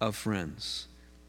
of 0.01 0.15
friends. 0.15 0.87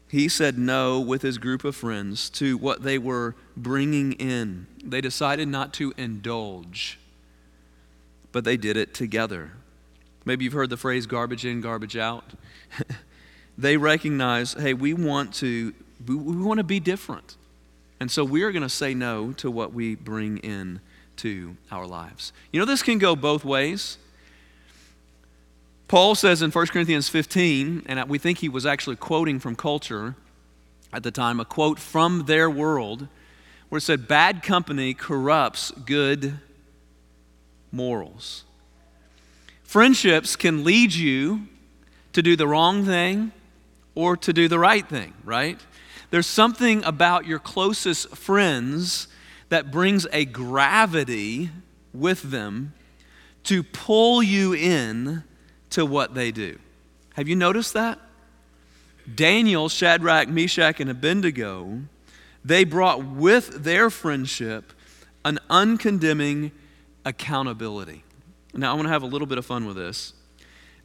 He 0.08 0.28
said 0.28 0.58
no 0.58 1.00
with 1.00 1.22
his 1.22 1.38
group 1.38 1.64
of 1.64 1.74
friends 1.74 2.30
to 2.30 2.56
what 2.56 2.82
they 2.82 2.98
were 2.98 3.34
bringing 3.56 4.12
in. 4.12 4.66
They 4.84 5.00
decided 5.00 5.48
not 5.48 5.72
to 5.74 5.92
indulge, 5.96 6.98
but 8.30 8.44
they 8.44 8.56
did 8.56 8.76
it 8.76 8.94
together. 8.94 9.52
Maybe 10.26 10.44
you've 10.44 10.52
heard 10.52 10.70
the 10.70 10.76
phrase 10.76 11.06
garbage 11.06 11.46
in, 11.46 11.62
garbage 11.62 11.96
out. 11.96 12.24
they 13.58 13.78
recognize, 13.78 14.52
hey, 14.52 14.74
we 14.74 14.92
want 14.92 15.32
to 15.34 15.72
we, 16.06 16.14
we 16.14 16.36
want 16.36 16.58
to 16.58 16.64
be 16.64 16.80
different. 16.80 17.36
And 17.98 18.10
so 18.10 18.24
we 18.24 18.42
are 18.42 18.52
going 18.52 18.62
to 18.62 18.68
say 18.68 18.92
no 18.92 19.32
to 19.34 19.50
what 19.50 19.72
we 19.72 19.94
bring 19.94 20.38
in 20.38 20.80
to 21.18 21.56
our 21.70 21.86
lives. 21.86 22.32
You 22.52 22.60
know, 22.60 22.66
this 22.66 22.82
can 22.82 22.98
go 22.98 23.16
both 23.16 23.44
ways. 23.44 23.96
Paul 25.88 26.14
says 26.14 26.42
in 26.42 26.50
1 26.50 26.66
Corinthians 26.66 27.08
15, 27.08 27.84
and 27.86 28.08
we 28.08 28.18
think 28.18 28.38
he 28.38 28.48
was 28.48 28.66
actually 28.66 28.96
quoting 28.96 29.38
from 29.38 29.56
culture 29.56 30.16
at 30.92 31.04
the 31.04 31.10
time, 31.10 31.40
a 31.40 31.44
quote 31.44 31.78
from 31.78 32.26
their 32.26 32.50
world, 32.50 33.08
where 33.68 33.78
it 33.78 33.82
said, 33.82 34.08
Bad 34.08 34.42
company 34.42 34.92
corrupts 34.92 35.70
good 35.70 36.38
morals. 37.72 38.44
Friendships 39.66 40.36
can 40.36 40.62
lead 40.62 40.94
you 40.94 41.48
to 42.12 42.22
do 42.22 42.36
the 42.36 42.46
wrong 42.46 42.84
thing 42.86 43.32
or 43.96 44.16
to 44.16 44.32
do 44.32 44.46
the 44.46 44.60
right 44.60 44.88
thing, 44.88 45.12
right? 45.24 45.58
There's 46.10 46.28
something 46.28 46.84
about 46.84 47.26
your 47.26 47.40
closest 47.40 48.16
friends 48.16 49.08
that 49.48 49.72
brings 49.72 50.06
a 50.12 50.24
gravity 50.24 51.50
with 51.92 52.22
them 52.22 52.74
to 53.42 53.64
pull 53.64 54.22
you 54.22 54.54
in 54.54 55.24
to 55.70 55.84
what 55.84 56.14
they 56.14 56.30
do. 56.30 56.58
Have 57.14 57.26
you 57.26 57.34
noticed 57.34 57.74
that? 57.74 57.98
Daniel, 59.12 59.68
Shadrach, 59.68 60.28
Meshach, 60.28 60.78
and 60.78 60.88
Abednego, 60.88 61.80
they 62.44 62.62
brought 62.62 63.04
with 63.04 63.64
their 63.64 63.90
friendship 63.90 64.72
an 65.24 65.40
uncondemning 65.50 66.52
accountability. 67.04 68.04
Now, 68.56 68.72
I 68.72 68.74
want 68.74 68.86
to 68.86 68.90
have 68.90 69.02
a 69.02 69.06
little 69.06 69.26
bit 69.26 69.36
of 69.36 69.44
fun 69.44 69.66
with 69.66 69.76
this. 69.76 70.14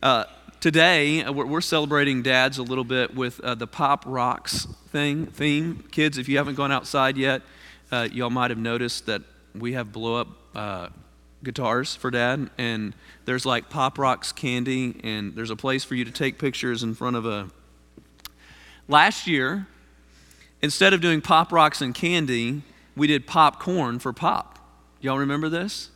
Uh, 0.03 0.25
today, 0.59 1.23
uh, 1.23 1.31
we're, 1.31 1.61
celebrating 1.61 2.21
dads 2.21 2.57
a 2.57 2.63
little 2.63 2.83
bit 2.83 3.15
with 3.15 3.39
uh, 3.39 3.55
the 3.55 3.65
Pop 3.67 4.03
Rocks 4.05 4.67
thing, 4.89 5.27
theme. 5.27 5.85
Kids, 5.89 6.17
if 6.17 6.27
you 6.27 6.35
haven't 6.37 6.55
gone 6.55 6.73
outside 6.73 7.15
yet, 7.15 7.43
uh, 7.89 8.09
y'all 8.11 8.29
might 8.29 8.51
have 8.51 8.57
noticed 8.57 9.05
that 9.05 9.21
we 9.55 9.71
have 9.71 9.93
blow 9.93 10.15
up 10.15 10.27
uh, 10.53 10.89
guitars 11.45 11.95
for 11.95 12.11
dad, 12.11 12.49
and 12.57 12.93
there's 13.23 13.45
like 13.45 13.69
Pop 13.69 13.97
Rocks 13.97 14.33
candy, 14.33 14.99
and 15.01 15.33
there's 15.33 15.49
a 15.49 15.55
place 15.55 15.85
for 15.85 15.95
you 15.95 16.03
to 16.03 16.11
take 16.11 16.37
pictures 16.37 16.83
in 16.83 16.93
front 16.93 17.15
of 17.15 17.25
a. 17.25 17.49
Last 18.89 19.27
year, 19.27 19.65
instead 20.61 20.93
of 20.93 20.99
doing 20.99 21.21
Pop 21.21 21.53
Rocks 21.53 21.79
and 21.79 21.95
candy, 21.95 22.63
we 22.97 23.07
did 23.07 23.25
popcorn 23.25 23.99
for 23.99 24.11
pop. 24.11 24.59
Y'all 24.99 25.19
remember 25.19 25.47
this? 25.47 25.89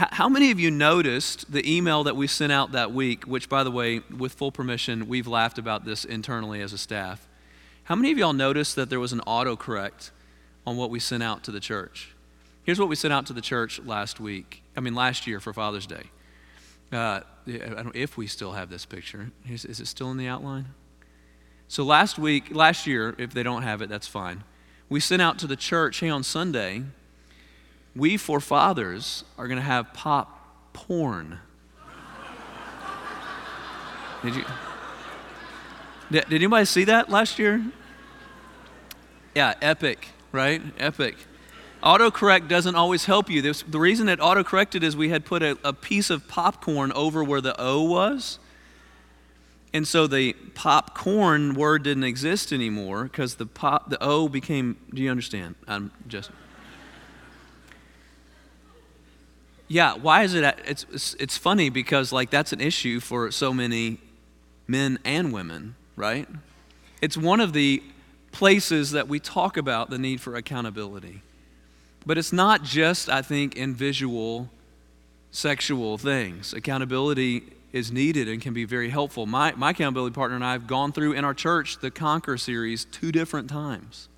How 0.00 0.30
many 0.30 0.50
of 0.50 0.58
you 0.58 0.70
noticed 0.70 1.52
the 1.52 1.76
email 1.76 2.04
that 2.04 2.16
we 2.16 2.26
sent 2.26 2.52
out 2.52 2.72
that 2.72 2.90
week, 2.90 3.24
which, 3.24 3.50
by 3.50 3.62
the 3.62 3.70
way, 3.70 4.00
with 4.16 4.32
full 4.32 4.50
permission, 4.50 5.08
we've 5.08 5.26
laughed 5.26 5.58
about 5.58 5.84
this 5.84 6.06
internally 6.06 6.62
as 6.62 6.72
a 6.72 6.78
staff? 6.78 7.28
How 7.84 7.96
many 7.96 8.10
of 8.10 8.16
y'all 8.16 8.32
noticed 8.32 8.76
that 8.76 8.88
there 8.88 8.98
was 8.98 9.12
an 9.12 9.20
autocorrect 9.26 10.10
on 10.66 10.78
what 10.78 10.88
we 10.88 11.00
sent 11.00 11.22
out 11.22 11.44
to 11.44 11.50
the 11.50 11.60
church? 11.60 12.14
Here's 12.64 12.80
what 12.80 12.88
we 12.88 12.96
sent 12.96 13.12
out 13.12 13.26
to 13.26 13.34
the 13.34 13.42
church 13.42 13.78
last 13.80 14.20
week, 14.20 14.62
I 14.74 14.80
mean, 14.80 14.94
last 14.94 15.26
year 15.26 15.38
for 15.38 15.52
Father's 15.52 15.86
Day. 15.86 16.04
Uh, 16.90 17.20
if 17.46 18.16
we 18.16 18.26
still 18.26 18.52
have 18.52 18.70
this 18.70 18.86
picture. 18.86 19.30
Is, 19.46 19.66
is 19.66 19.80
it 19.80 19.86
still 19.86 20.10
in 20.10 20.16
the 20.16 20.28
outline? 20.28 20.66
So 21.68 21.84
last 21.84 22.18
week, 22.18 22.54
last 22.54 22.86
year, 22.86 23.14
if 23.18 23.34
they 23.34 23.42
don't 23.42 23.62
have 23.62 23.82
it, 23.82 23.90
that's 23.90 24.08
fine. 24.08 24.44
We 24.88 24.98
sent 24.98 25.20
out 25.20 25.38
to 25.40 25.46
the 25.46 25.56
church, 25.56 26.00
hey, 26.00 26.08
on 26.08 26.22
Sunday, 26.22 26.84
we 27.94 28.16
for 28.16 28.40
fathers 28.40 29.24
are 29.36 29.46
going 29.46 29.58
to 29.58 29.64
have 29.64 29.92
pop 29.92 30.72
porn. 30.72 31.38
Did 34.22 34.36
you? 34.36 34.44
Did, 36.10 36.24
did 36.24 36.34
anybody 36.34 36.64
see 36.64 36.84
that 36.84 37.08
last 37.08 37.38
year? 37.38 37.64
Yeah, 39.34 39.54
epic, 39.62 40.08
right? 40.32 40.60
Epic. 40.78 41.16
Autocorrect 41.82 42.48
doesn't 42.48 42.74
always 42.74 43.06
help 43.06 43.30
you. 43.30 43.40
The 43.40 43.78
reason 43.78 44.08
it 44.08 44.18
autocorrected 44.18 44.82
is 44.82 44.96
we 44.96 45.08
had 45.08 45.24
put 45.24 45.42
a, 45.42 45.56
a 45.64 45.72
piece 45.72 46.10
of 46.10 46.28
popcorn 46.28 46.92
over 46.92 47.24
where 47.24 47.40
the 47.40 47.58
O 47.58 47.82
was. 47.82 48.38
And 49.72 49.86
so 49.86 50.06
the 50.06 50.34
popcorn 50.54 51.54
word 51.54 51.84
didn't 51.84 52.04
exist 52.04 52.52
anymore 52.52 53.04
because 53.04 53.36
the 53.36 53.46
pop 53.46 53.88
the 53.88 54.02
O 54.02 54.28
became 54.28 54.76
do 54.92 55.00
you 55.00 55.10
understand? 55.10 55.54
I'm 55.68 55.92
just 56.08 56.30
Yeah, 59.70 59.94
why 59.94 60.24
is 60.24 60.34
it? 60.34 60.42
It's, 60.66 61.14
it's, 61.20 61.38
funny 61.38 61.70
because, 61.70 62.10
like, 62.12 62.28
that's 62.28 62.52
an 62.52 62.60
issue 62.60 62.98
for 62.98 63.30
so 63.30 63.54
many 63.54 63.98
men 64.66 64.98
and 65.04 65.32
women, 65.32 65.76
right? 65.94 66.26
It's 67.00 67.16
one 67.16 67.38
of 67.38 67.52
the 67.52 67.80
places 68.32 68.90
that 68.90 69.06
we 69.06 69.20
talk 69.20 69.56
about 69.56 69.88
the 69.88 69.96
need 69.96 70.20
for 70.20 70.34
accountability. 70.34 71.22
But 72.04 72.18
it's 72.18 72.32
not 72.32 72.64
just, 72.64 73.08
I 73.08 73.22
think, 73.22 73.54
in 73.54 73.76
visual 73.76 74.50
sexual 75.30 75.98
things. 75.98 76.52
Accountability 76.52 77.44
is 77.72 77.92
needed 77.92 78.26
and 78.26 78.42
can 78.42 78.52
be 78.52 78.64
very 78.64 78.90
helpful. 78.90 79.24
My, 79.24 79.52
my 79.56 79.70
accountability 79.70 80.14
partner 80.14 80.34
and 80.34 80.44
I 80.44 80.50
have 80.50 80.66
gone 80.66 80.90
through 80.90 81.12
in 81.12 81.24
our 81.24 81.32
church 81.32 81.78
the 81.78 81.92
Conquer 81.92 82.36
series 82.38 82.86
two 82.86 83.12
different 83.12 83.48
times. 83.48 84.08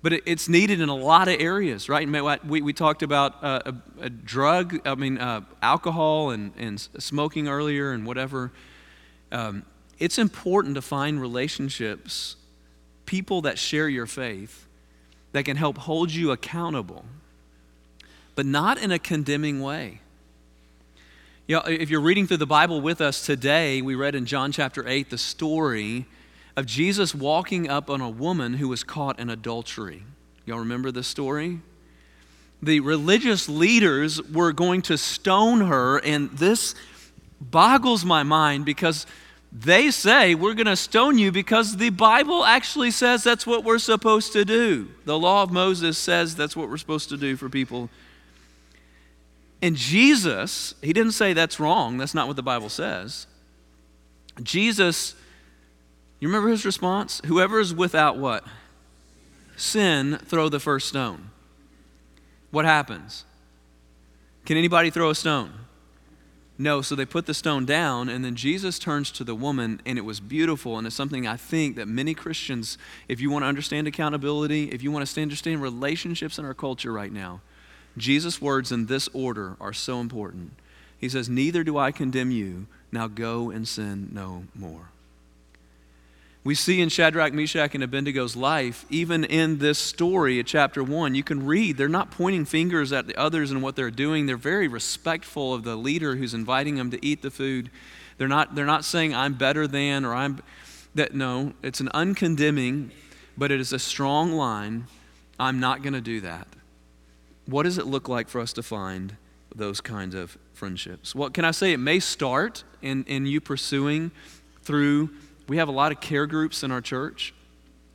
But 0.00 0.12
it's 0.26 0.48
needed 0.48 0.80
in 0.80 0.88
a 0.88 0.94
lot 0.94 1.26
of 1.26 1.40
areas, 1.40 1.88
right? 1.88 2.08
We, 2.44 2.62
we 2.62 2.72
talked 2.72 3.02
about 3.02 3.42
uh, 3.42 3.60
a, 3.66 4.04
a, 4.04 4.10
drug, 4.10 4.86
I 4.86 4.94
mean, 4.94 5.18
uh, 5.18 5.40
alcohol 5.60 6.30
and, 6.30 6.52
and 6.56 6.78
smoking 6.80 7.48
earlier 7.48 7.90
and 7.90 8.06
whatever. 8.06 8.52
Um, 9.32 9.64
it's 9.98 10.16
important 10.18 10.76
to 10.76 10.82
find 10.82 11.20
relationships, 11.20 12.36
people 13.06 13.42
that 13.42 13.58
share 13.58 13.88
your 13.88 14.06
faith, 14.06 14.68
that 15.32 15.44
can 15.44 15.56
help 15.56 15.78
hold 15.78 16.12
you 16.12 16.30
accountable, 16.30 17.04
but 18.36 18.46
not 18.46 18.78
in 18.78 18.92
a 18.92 19.00
condemning 19.00 19.60
way. 19.60 20.00
You 21.48 21.56
know, 21.56 21.62
if 21.66 21.90
you're 21.90 22.00
reading 22.00 22.26
through 22.26 22.36
the 22.36 22.46
Bible 22.46 22.80
with 22.80 23.00
us 23.00 23.26
today, 23.26 23.82
we 23.82 23.94
read 23.94 24.14
in 24.14 24.26
John 24.26 24.52
chapter 24.52 24.86
8 24.86 25.10
the 25.10 25.18
story 25.18 26.06
of 26.58 26.66
Jesus 26.66 27.14
walking 27.14 27.70
up 27.70 27.88
on 27.88 28.00
a 28.00 28.10
woman 28.10 28.54
who 28.54 28.66
was 28.66 28.82
caught 28.82 29.20
in 29.20 29.30
adultery. 29.30 30.02
Y'all 30.44 30.58
remember 30.58 30.90
this 30.90 31.06
story? 31.06 31.60
The 32.60 32.80
religious 32.80 33.48
leaders 33.48 34.20
were 34.20 34.52
going 34.52 34.82
to 34.82 34.98
stone 34.98 35.60
her, 35.60 35.98
and 35.98 36.30
this 36.32 36.74
boggles 37.40 38.04
my 38.04 38.24
mind 38.24 38.64
because 38.64 39.06
they 39.52 39.92
say 39.92 40.34
we're 40.34 40.54
going 40.54 40.66
to 40.66 40.74
stone 40.74 41.16
you 41.16 41.30
because 41.30 41.76
the 41.76 41.90
Bible 41.90 42.44
actually 42.44 42.90
says 42.90 43.22
that's 43.22 43.46
what 43.46 43.62
we're 43.62 43.78
supposed 43.78 44.32
to 44.32 44.44
do. 44.44 44.88
The 45.04 45.16
law 45.16 45.44
of 45.44 45.52
Moses 45.52 45.96
says 45.96 46.34
that's 46.34 46.56
what 46.56 46.68
we're 46.68 46.76
supposed 46.76 47.08
to 47.10 47.16
do 47.16 47.36
for 47.36 47.48
people. 47.48 47.88
And 49.62 49.76
Jesus, 49.76 50.74
he 50.82 50.92
didn't 50.92 51.12
say 51.12 51.34
that's 51.34 51.60
wrong. 51.60 51.98
That's 51.98 52.14
not 52.14 52.26
what 52.26 52.34
the 52.34 52.42
Bible 52.42 52.68
says. 52.68 53.28
Jesus 54.42 55.14
you 56.20 56.28
remember 56.28 56.48
his 56.48 56.64
response? 56.64 57.20
Whoever 57.26 57.60
is 57.60 57.74
without 57.74 58.18
what? 58.18 58.44
Sin, 59.56 60.18
throw 60.24 60.48
the 60.48 60.60
first 60.60 60.88
stone. 60.88 61.30
What 62.50 62.64
happens? 62.64 63.24
Can 64.44 64.56
anybody 64.56 64.90
throw 64.90 65.10
a 65.10 65.14
stone? 65.14 65.52
No, 66.60 66.82
so 66.82 66.96
they 66.96 67.04
put 67.04 67.26
the 67.26 67.34
stone 67.34 67.64
down, 67.64 68.08
and 68.08 68.24
then 68.24 68.34
Jesus 68.34 68.80
turns 68.80 69.12
to 69.12 69.22
the 69.22 69.34
woman, 69.34 69.80
and 69.86 69.96
it 69.96 70.04
was 70.04 70.18
beautiful. 70.18 70.76
And 70.76 70.88
it's 70.88 70.96
something 70.96 71.24
I 71.24 71.36
think 71.36 71.76
that 71.76 71.86
many 71.86 72.14
Christians, 72.14 72.78
if 73.06 73.20
you 73.20 73.30
want 73.30 73.44
to 73.44 73.46
understand 73.46 73.86
accountability, 73.86 74.64
if 74.70 74.82
you 74.82 74.90
want 74.90 75.06
to 75.06 75.20
understand 75.20 75.62
relationships 75.62 76.36
in 76.36 76.44
our 76.44 76.54
culture 76.54 76.92
right 76.92 77.12
now, 77.12 77.42
Jesus' 77.96 78.40
words 78.40 78.72
in 78.72 78.86
this 78.86 79.08
order 79.12 79.56
are 79.60 79.72
so 79.72 80.00
important. 80.00 80.52
He 80.98 81.08
says, 81.08 81.28
Neither 81.28 81.62
do 81.62 81.78
I 81.78 81.92
condemn 81.92 82.32
you. 82.32 82.66
Now 82.90 83.06
go 83.06 83.50
and 83.50 83.68
sin 83.68 84.08
no 84.12 84.44
more. 84.54 84.90
We 86.44 86.54
see 86.54 86.80
in 86.80 86.88
Shadrach, 86.88 87.32
Meshach, 87.32 87.74
and 87.74 87.84
Abednego's 87.84 88.36
life, 88.36 88.86
even 88.90 89.24
in 89.24 89.58
this 89.58 89.78
story 89.78 90.38
at 90.38 90.46
chapter 90.46 90.82
1, 90.82 91.14
you 91.14 91.22
can 91.22 91.44
read 91.44 91.76
they're 91.76 91.88
not 91.88 92.10
pointing 92.10 92.44
fingers 92.44 92.92
at 92.92 93.06
the 93.06 93.16
others 93.16 93.50
and 93.50 93.62
what 93.62 93.76
they're 93.76 93.90
doing. 93.90 94.26
They're 94.26 94.36
very 94.36 94.68
respectful 94.68 95.52
of 95.52 95.64
the 95.64 95.76
leader 95.76 96.16
who's 96.16 96.34
inviting 96.34 96.76
them 96.76 96.90
to 96.90 97.04
eat 97.04 97.22
the 97.22 97.30
food. 97.30 97.70
They're 98.16 98.28
not, 98.28 98.54
they're 98.54 98.66
not 98.66 98.84
saying, 98.84 99.14
I'm 99.14 99.34
better 99.34 99.66
than, 99.66 100.04
or 100.04 100.14
I'm 100.14 100.40
that. 100.94 101.14
No, 101.14 101.52
it's 101.62 101.80
an 101.80 101.90
uncondemning, 101.92 102.92
but 103.36 103.50
it 103.50 103.60
is 103.60 103.72
a 103.72 103.78
strong 103.78 104.32
line. 104.32 104.86
I'm 105.38 105.60
not 105.60 105.82
going 105.82 105.92
to 105.92 106.00
do 106.00 106.20
that. 106.22 106.48
What 107.46 107.64
does 107.64 107.78
it 107.78 107.86
look 107.86 108.08
like 108.08 108.28
for 108.28 108.40
us 108.40 108.52
to 108.54 108.62
find 108.62 109.16
those 109.54 109.80
kinds 109.80 110.14
of 110.14 110.36
friendships? 110.52 111.14
Well, 111.14 111.30
can 111.30 111.44
I 111.44 111.50
say 111.50 111.72
it 111.72 111.78
may 111.78 112.00
start 112.00 112.64
in, 112.82 113.04
in 113.04 113.26
you 113.26 113.40
pursuing 113.40 114.10
through 114.62 115.10
we 115.48 115.56
have 115.56 115.68
a 115.68 115.72
lot 115.72 115.90
of 115.90 116.00
care 116.00 116.26
groups 116.26 116.62
in 116.62 116.70
our 116.70 116.82
church. 116.82 117.32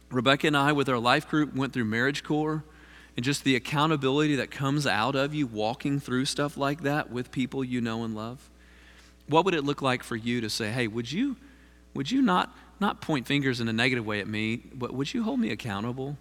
Rebecca 0.10 0.48
and 0.48 0.58
I, 0.58 0.72
with 0.72 0.90
our 0.90 1.00
life 1.00 1.30
group, 1.30 1.56
went 1.56 1.72
through 1.72 1.86
Marriage 1.86 2.24
Corps, 2.24 2.64
and 3.16 3.24
just 3.24 3.44
the 3.44 3.56
accountability 3.56 4.36
that 4.36 4.50
comes 4.50 4.88
out 4.88 5.16
of 5.16 5.36
you 5.36 5.46
walking 5.46 6.00
through 6.00 6.26
stuff 6.26 6.58
like 6.58 6.82
that 6.82 7.12
with 7.12 7.32
people 7.32 7.64
you 7.64 7.80
know 7.80 8.04
and 8.04 8.16
love. 8.16 8.50
What 9.28 9.46
would 9.46 9.54
it 9.54 9.64
look 9.64 9.82
like 9.84 10.04
for 10.04 10.16
you 10.16 10.42
to 10.42 10.50
say, 10.50 10.72
hey, 10.72 10.88
would 10.88 11.12
you, 11.12 11.36
would 11.94 12.10
you 12.10 12.24
not, 12.24 12.56
not 12.80 13.02
point 13.02 13.28
fingers 13.28 13.60
in 13.60 13.68
a 13.68 13.74
negative 13.74 14.06
way 14.06 14.20
at 14.20 14.28
me, 14.28 14.62
but 14.74 14.94
would 14.94 15.14
you 15.14 15.24
hold 15.24 15.40
me 15.40 15.52
accountable? 15.52 16.18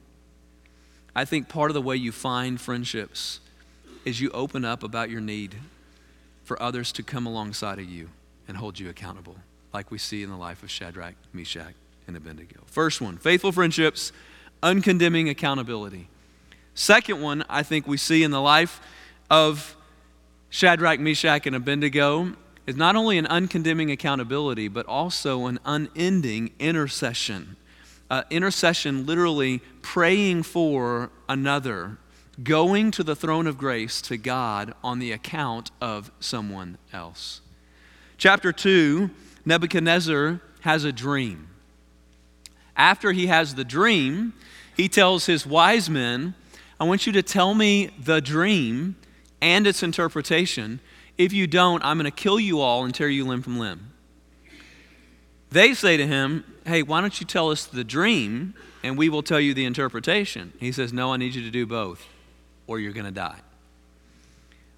I 1.16 1.24
think 1.24 1.48
part 1.48 1.70
of 1.70 1.74
the 1.74 1.82
way 1.82 1.96
you 1.96 2.12
find 2.12 2.60
friendships 2.60 3.40
is 4.04 4.20
you 4.20 4.30
open 4.30 4.64
up 4.64 4.82
about 4.82 5.08
your 5.08 5.20
need 5.20 5.56
for 6.44 6.62
others 6.62 6.92
to 6.92 7.02
come 7.02 7.26
alongside 7.26 7.78
of 7.78 7.86
you 7.88 8.10
and 8.46 8.58
hold 8.58 8.78
you 8.78 8.90
accountable 8.90 9.36
like 9.72 9.90
we 9.90 9.98
see 9.98 10.22
in 10.22 10.30
the 10.30 10.36
life 10.36 10.62
of 10.62 10.70
Shadrach, 10.70 11.14
Meshach, 11.32 11.74
and 12.06 12.16
Abednego. 12.16 12.60
First 12.66 13.00
one, 13.00 13.16
faithful 13.16 13.52
friendships, 13.52 14.12
uncondemning 14.62 15.28
accountability. 15.28 16.08
Second 16.74 17.20
one, 17.20 17.44
I 17.48 17.62
think 17.62 17.86
we 17.86 17.96
see 17.96 18.22
in 18.22 18.30
the 18.30 18.40
life 18.40 18.80
of 19.30 19.76
Shadrach, 20.50 21.00
Meshach, 21.00 21.46
and 21.46 21.56
Abednego 21.56 22.34
is 22.66 22.76
not 22.76 22.96
only 22.96 23.18
an 23.18 23.26
uncondemning 23.26 23.90
accountability, 23.90 24.68
but 24.68 24.86
also 24.86 25.46
an 25.46 25.58
unending 25.64 26.52
intercession. 26.58 27.56
Uh, 28.10 28.22
intercession, 28.30 29.06
literally 29.06 29.60
praying 29.80 30.42
for 30.42 31.10
another, 31.28 31.96
going 32.42 32.90
to 32.90 33.02
the 33.02 33.16
throne 33.16 33.46
of 33.46 33.56
grace 33.56 34.02
to 34.02 34.16
God 34.16 34.74
on 34.84 34.98
the 34.98 35.12
account 35.12 35.70
of 35.80 36.10
someone 36.20 36.78
else. 36.92 37.40
Chapter 38.18 38.52
2 38.52 39.10
Nebuchadnezzar 39.44 40.40
has 40.60 40.84
a 40.84 40.92
dream. 40.92 41.48
After 42.76 43.12
he 43.12 43.26
has 43.26 43.54
the 43.54 43.64
dream, 43.64 44.32
he 44.76 44.88
tells 44.88 45.26
his 45.26 45.46
wise 45.46 45.90
men, 45.90 46.34
I 46.80 46.84
want 46.84 47.06
you 47.06 47.12
to 47.12 47.22
tell 47.22 47.54
me 47.54 47.90
the 47.98 48.20
dream 48.20 48.96
and 49.40 49.66
its 49.66 49.82
interpretation. 49.82 50.80
If 51.18 51.32
you 51.32 51.46
don't, 51.46 51.84
I'm 51.84 51.98
going 51.98 52.10
to 52.10 52.10
kill 52.10 52.40
you 52.40 52.60
all 52.60 52.84
and 52.84 52.94
tear 52.94 53.08
you 53.08 53.24
limb 53.24 53.42
from 53.42 53.58
limb. 53.58 53.90
They 55.50 55.74
say 55.74 55.96
to 55.96 56.06
him, 56.06 56.44
Hey, 56.64 56.82
why 56.82 57.00
don't 57.00 57.20
you 57.20 57.26
tell 57.26 57.50
us 57.50 57.66
the 57.66 57.84
dream 57.84 58.54
and 58.82 58.96
we 58.96 59.08
will 59.08 59.22
tell 59.22 59.40
you 59.40 59.52
the 59.52 59.64
interpretation? 59.64 60.52
He 60.58 60.72
says, 60.72 60.92
No, 60.92 61.12
I 61.12 61.18
need 61.18 61.34
you 61.34 61.42
to 61.42 61.50
do 61.50 61.66
both 61.66 62.06
or 62.66 62.78
you're 62.78 62.92
going 62.92 63.06
to 63.06 63.10
die. 63.10 63.40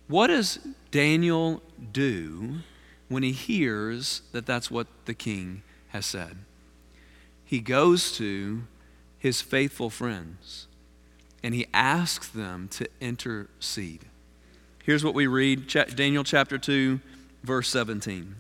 What 0.09 0.27
does 0.27 0.59
Daniel 0.91 1.63
do 1.93 2.57
when 3.15 3.23
he 3.23 3.31
hears 3.31 4.23
that 4.33 4.45
that's 4.45 4.73
what 4.73 4.89
the 5.05 5.15
king 5.15 5.63
has 5.91 6.05
said. 6.05 6.37
He 7.45 7.61
goes 7.61 8.11
to 8.17 8.65
his 9.21 9.41
faithful 9.41 9.89
friends 9.89 10.67
and 11.41 11.55
he 11.55 11.67
asks 11.73 12.27
them 12.27 12.67
to 12.73 12.89
intercede. 13.01 14.07
Here's 14.83 15.05
what 15.05 15.15
we 15.15 15.29
read 15.29 15.69
Daniel 15.95 16.25
chapter 16.25 16.59
2, 16.59 16.99
verse 17.45 17.69
17. 17.69 18.35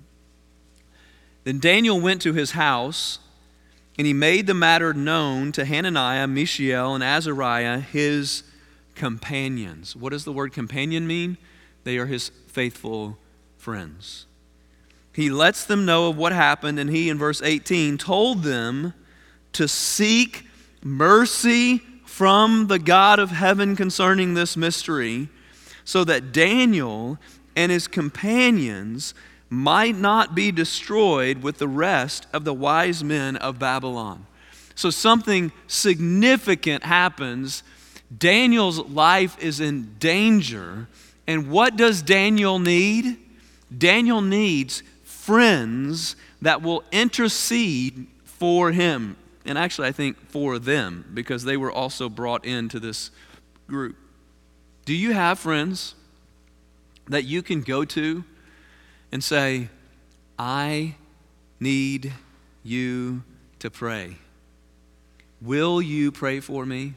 Then 1.44 1.60
Daniel 1.60 2.00
went 2.00 2.20
to 2.22 2.32
his 2.32 2.50
house 2.50 3.20
and 3.96 4.08
he 4.08 4.12
made 4.12 4.48
the 4.48 4.54
matter 4.54 4.92
known 4.92 5.52
to 5.52 5.64
Hananiah, 5.64 6.26
Mishael, 6.26 6.96
and 6.96 7.04
Azariah, 7.04 7.78
his 7.78 8.42
companions. 8.96 9.94
What 9.94 10.10
does 10.10 10.24
the 10.24 10.32
word 10.32 10.52
companion 10.52 11.06
mean? 11.06 11.38
They 11.84 11.96
are 11.98 12.06
his 12.06 12.30
faithful 12.48 13.18
friends. 13.56 14.26
He 15.14 15.31
lets 15.31 15.64
them 15.64 15.85
know 15.87 16.09
of 16.09 16.16
what 16.16 16.33
happened, 16.33 16.79
and 16.81 16.90
he, 16.90 17.09
in 17.09 17.18
verse 17.18 17.40
18, 17.40 17.98
told 17.98 18.42
them 18.42 18.94
to 19.53 19.68
seek 19.68 20.44
mercy 20.83 21.79
from 22.05 22.66
the 22.66 22.81
God 22.81 23.20
of 23.20 23.31
heaven 23.31 23.77
concerning 23.77 24.35
this 24.35 24.57
mystery, 24.57 25.29
so 25.85 26.03
that 26.03 26.33
Daniel 26.33 27.18
and 27.55 27.70
his 27.70 27.87
companions 27.87 29.14
might 29.48 29.96
not 29.96 30.35
be 30.35 30.50
destroyed 30.50 31.42
with 31.42 31.59
the 31.59 31.68
rest 31.68 32.27
of 32.33 32.44
the 32.44 32.55
wise 32.55 33.05
men 33.05 33.37
of 33.37 33.59
Babylon. 33.59 34.27
So, 34.74 34.90
something 34.90 35.53
significant 35.68 36.83
happens. 36.83 37.62
Daniel's 38.16 38.81
life 38.81 39.38
is 39.40 39.61
in 39.61 39.94
danger. 40.00 40.88
And 41.29 41.50
what 41.50 41.77
does 41.77 42.03
Daniel 42.03 42.59
need? 42.59 43.18
Daniel 43.77 44.20
needs 44.20 44.83
friends 45.24 46.16
that 46.42 46.62
will 46.62 46.84
intercede 46.92 48.06
for 48.24 48.72
him. 48.72 49.16
And 49.46 49.56
actually, 49.56 49.88
I 49.88 49.92
think 49.92 50.18
for 50.30 50.58
them, 50.58 51.04
because 51.14 51.44
they 51.44 51.56
were 51.56 51.72
also 51.72 52.08
brought 52.08 52.44
into 52.44 52.78
this 52.78 53.10
group. 53.66 53.96
Do 54.84 54.94
you 54.94 55.12
have 55.12 55.38
friends 55.38 55.94
that 57.08 57.24
you 57.24 57.42
can 57.42 57.62
go 57.62 57.84
to 57.84 58.24
and 59.12 59.22
say, 59.22 59.68
I 60.38 60.96
need 61.60 62.12
you 62.62 63.22
to 63.60 63.70
pray. 63.70 64.16
Will 65.40 65.80
you 65.80 66.10
pray 66.10 66.40
for 66.40 66.66
me? 66.66 66.94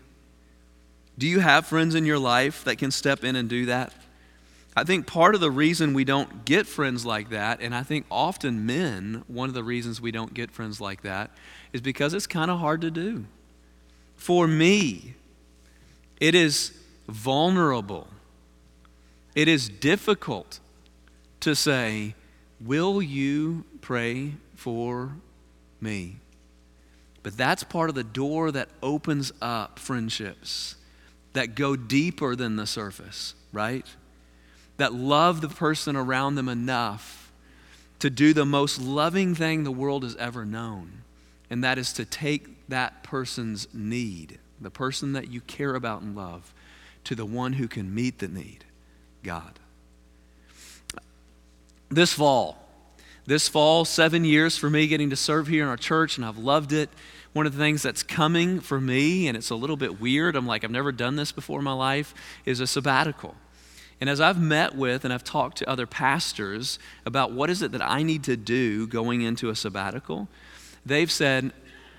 Do 1.18 1.28
you 1.28 1.40
have 1.40 1.66
friends 1.66 1.96
in 1.96 2.06
your 2.06 2.20
life 2.20 2.64
that 2.66 2.78
can 2.78 2.92
step 2.92 3.24
in 3.24 3.36
and 3.36 3.50
do 3.50 3.68
that? 3.68 3.94
I 4.78 4.84
think 4.84 5.08
part 5.08 5.34
of 5.34 5.42
the 5.42 5.50
reason 5.50 5.96
we 5.96 6.04
don't 6.04 6.46
get 6.46 6.68
friends 6.68 7.04
like 7.04 7.32
that, 7.32 7.62
and 7.62 7.74
I 7.74 7.82
think 7.82 8.06
often 8.12 8.68
men, 8.68 9.24
one 9.26 9.50
of 9.50 9.56
the 9.56 9.64
reasons 9.64 10.00
we 10.00 10.12
don't 10.12 10.36
get 10.36 10.52
friends 10.52 10.80
like 10.80 11.02
that, 11.02 11.32
is 11.74 11.82
because 11.82 12.14
it's 12.14 12.28
kind 12.28 12.52
of 12.52 12.60
hard 12.60 12.82
to 12.82 12.92
do. 12.92 13.26
For 14.18 14.48
me, 14.48 15.16
it 16.22 16.36
is 16.36 16.78
vulnerable, 17.10 18.08
it 19.34 19.48
is 19.48 19.68
difficult 19.68 20.60
to 21.40 21.56
say, 21.56 22.14
Will 22.62 23.02
you 23.02 23.66
pray 23.82 24.34
for 24.54 25.14
me? 25.82 26.18
But 27.24 27.36
that's 27.36 27.64
part 27.64 27.90
of 27.90 27.96
the 27.96 28.04
door 28.04 28.52
that 28.52 28.70
opens 28.84 29.32
up 29.42 29.80
friendships 29.80 30.76
that 31.34 31.56
go 31.56 31.76
deeper 31.76 32.36
than 32.36 32.58
the 32.58 32.68
surface, 32.68 33.34
right? 33.52 33.88
That 34.78 34.94
love 34.94 35.42
the 35.42 35.50
person 35.50 35.96
around 35.96 36.36
them 36.36 36.48
enough 36.48 37.32
to 38.00 38.10
do 38.10 38.34
the 38.34 38.46
most 38.46 38.80
loving 38.80 39.34
thing 39.34 39.64
the 39.64 39.72
world 39.72 40.04
has 40.04 40.16
ever 40.18 40.46
known, 40.46 41.02
and 41.50 41.64
that 41.64 41.78
is 41.78 41.94
to 41.94 42.06
take 42.06 42.68
that 42.70 43.04
person's 43.04 43.68
need, 43.74 44.38
the 44.62 44.70
person 44.70 45.14
that 45.14 45.32
you 45.32 45.42
care 45.42 45.74
about 45.74 46.02
and 46.02 46.16
love, 46.16 46.54
to 47.06 47.16
the 47.16 47.26
one 47.26 47.54
who 47.54 47.68
can 47.68 47.94
meet 47.94 48.20
the 48.20 48.28
need 48.28 48.66
God. 49.24 49.60
This 51.90 52.14
fall, 52.14 52.64
this 53.26 53.48
fall, 53.48 53.84
seven 53.86 54.26
years 54.26 54.58
for 54.58 54.70
me 54.70 54.88
getting 54.88 55.10
to 55.10 55.16
serve 55.16 55.48
here 55.48 55.64
in 55.64 55.70
our 55.70 55.78
church, 55.78 56.18
and 56.18 56.26
I've 56.26 56.38
loved 56.38 56.74
it. 56.74 56.90
One 57.34 57.46
of 57.46 57.54
the 57.54 57.60
things 57.60 57.82
that's 57.82 58.04
coming 58.04 58.60
for 58.60 58.80
me, 58.80 59.28
and 59.28 59.36
it's 59.36 59.50
a 59.50 59.56
little 59.56 59.78
bit 59.78 60.00
weird, 60.00 60.36
I'm 60.36 60.46
like, 60.46 60.64
I've 60.64 60.72
never 60.72 60.92
done 60.92 61.16
this 61.16 61.32
before 61.32 61.60
in 61.60 61.66
my 61.66 61.74
life, 61.74 62.14
is 62.46 62.60
a 62.60 62.68
sabbatical. 62.68 63.36
And 64.00 64.10
as 64.10 64.22
I've 64.22 64.40
met 64.40 64.76
with 64.76 65.04
and 65.04 65.14
I've 65.14 65.24
talked 65.24 65.58
to 65.58 65.70
other 65.70 65.88
pastors 65.88 66.78
about 67.06 67.32
what 67.32 67.50
is 67.50 67.62
it 67.62 67.72
that 67.72 67.82
I 67.82 68.04
need 68.04 68.24
to 68.26 68.38
do 68.38 68.86
going 68.88 69.22
into 69.22 69.50
a 69.50 69.56
sabbatical, 69.56 70.28
they've 70.86 71.12
said, 71.12 71.52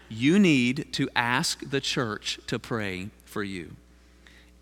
you 0.08 0.38
need 0.38 0.92
to 0.92 1.08
ask 1.14 1.68
the 1.68 1.80
church 1.80 2.38
to 2.46 2.58
pray 2.58 3.11
for 3.24 3.42
you. 3.42 3.72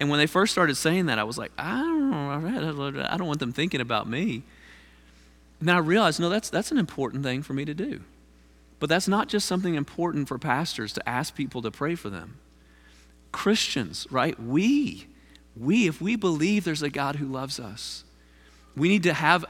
And 0.01 0.11
when 0.11 0.18
they 0.18 0.27
first 0.27 0.53
started 0.53 0.77
saying 0.77 1.07
that, 1.07 1.18
I 1.18 1.25
was 1.25 1.38
like, 1.38 1.53
I 1.57 1.81
don't 1.81 2.96
I 2.99 3.16
don't 3.16 3.27
want 3.27 3.40
them 3.40 3.53
thinking 3.53 3.81
about 3.81 4.09
me. 4.09 4.42
And 5.61 5.68
then 5.68 5.77
I 5.77 5.79
realized, 5.79 6.20
no, 6.20 6.29
that's, 6.29 6.51
that's 6.51 6.70
an 6.70 6.79
important 6.79 7.22
thing 7.22 7.42
for 7.42 7.55
me 7.55 7.64
to 7.64 7.75
do. 7.75 8.01
But 8.79 8.90
that's 8.90 9.09
not 9.09 9.29
just 9.29 9.46
something 9.46 9.75
important 9.75 10.29
for 10.29 10.38
pastors 10.38 10.92
to 10.94 11.09
ask 11.09 11.35
people 11.35 11.62
to 11.62 11.70
pray 11.70 11.94
for 11.94 12.11
them. 12.11 12.37
Christians, 13.33 14.07
right? 14.11 14.38
We, 14.38 15.07
we, 15.59 15.88
if 15.88 16.01
we 16.01 16.16
believe 16.16 16.64
there's 16.64 16.83
a 16.83 16.90
God 16.90 17.16
who 17.16 17.27
loves 17.27 17.59
us, 17.59 18.05
we 18.77 18.88
need 18.88 19.05
to 19.05 19.14
have 19.14 19.45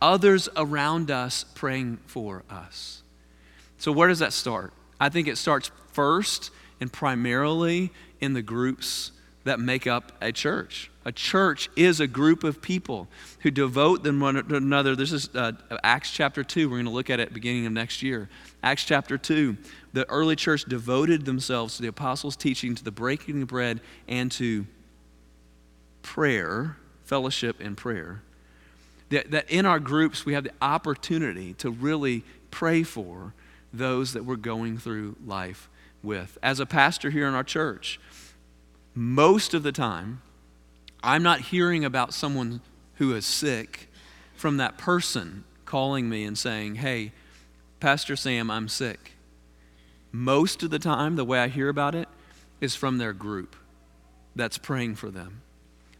others 0.00 0.48
around 0.56 1.10
us 1.10 1.44
praying 1.54 1.98
for 2.06 2.42
us. 2.50 3.02
So, 3.78 3.92
where 3.92 4.08
does 4.08 4.18
that 4.18 4.32
start? 4.32 4.72
I 5.00 5.08
think 5.08 5.28
it 5.28 5.38
starts 5.38 5.70
first 5.92 6.50
and 6.80 6.92
primarily 6.92 7.92
in 8.20 8.32
the 8.32 8.42
groups 8.42 9.12
that 9.44 9.58
make 9.58 9.86
up 9.86 10.12
a 10.20 10.32
church. 10.32 10.90
A 11.04 11.10
church 11.10 11.68
is 11.74 11.98
a 11.98 12.06
group 12.06 12.44
of 12.44 12.62
people 12.62 13.08
who 13.40 13.50
devote 13.50 14.04
them 14.04 14.20
one 14.20 14.34
to 14.34 14.56
another. 14.56 14.94
This 14.94 15.10
is 15.10 15.34
uh, 15.34 15.52
Acts 15.82 16.12
chapter 16.12 16.44
2. 16.44 16.68
We're 16.68 16.76
going 16.76 16.84
to 16.84 16.92
look 16.92 17.10
at 17.10 17.18
it 17.18 17.34
beginning 17.34 17.66
of 17.66 17.72
next 17.72 18.02
year. 18.02 18.28
Acts 18.62 18.84
chapter 18.84 19.18
2. 19.18 19.56
The 19.92 20.08
early 20.08 20.36
church 20.36 20.64
devoted 20.64 21.24
themselves 21.24 21.76
to 21.76 21.82
the 21.82 21.88
apostles' 21.88 22.36
teaching, 22.36 22.76
to 22.76 22.84
the 22.84 22.92
breaking 22.92 23.42
of 23.42 23.48
bread, 23.48 23.80
and 24.06 24.30
to 24.32 24.64
prayer, 26.02 26.76
fellowship, 27.04 27.56
and 27.60 27.76
prayer. 27.76 28.22
That, 29.10 29.30
that 29.30 29.50
in 29.50 29.66
our 29.66 29.78
groups, 29.78 30.24
we 30.24 30.34
have 30.34 30.44
the 30.44 30.52
opportunity 30.60 31.54
to 31.54 31.70
really 31.70 32.24
pray 32.50 32.82
for 32.82 33.34
those 33.72 34.12
that 34.12 34.24
we're 34.24 34.36
going 34.36 34.78
through 34.78 35.16
life 35.24 35.68
with. 36.02 36.38
As 36.42 36.60
a 36.60 36.66
pastor 36.66 37.10
here 37.10 37.26
in 37.26 37.34
our 37.34 37.44
church, 37.44 38.00
most 38.94 39.54
of 39.54 39.62
the 39.62 39.72
time, 39.72 40.22
I'm 41.02 41.22
not 41.22 41.40
hearing 41.40 41.84
about 41.84 42.14
someone 42.14 42.60
who 42.96 43.14
is 43.14 43.26
sick 43.26 43.88
from 44.36 44.58
that 44.58 44.78
person 44.78 45.44
calling 45.64 46.08
me 46.08 46.24
and 46.24 46.36
saying, 46.36 46.76
Hey, 46.76 47.12
Pastor 47.80 48.14
Sam, 48.16 48.50
I'm 48.50 48.68
sick. 48.68 49.12
Most 50.12 50.62
of 50.62 50.70
the 50.70 50.78
time, 50.78 51.16
the 51.16 51.24
way 51.24 51.38
I 51.38 51.48
hear 51.48 51.68
about 51.68 51.94
it 51.94 52.08
is 52.60 52.76
from 52.76 52.98
their 52.98 53.12
group 53.12 53.56
that's 54.36 54.58
praying 54.58 54.94
for 54.96 55.10
them. 55.10 55.40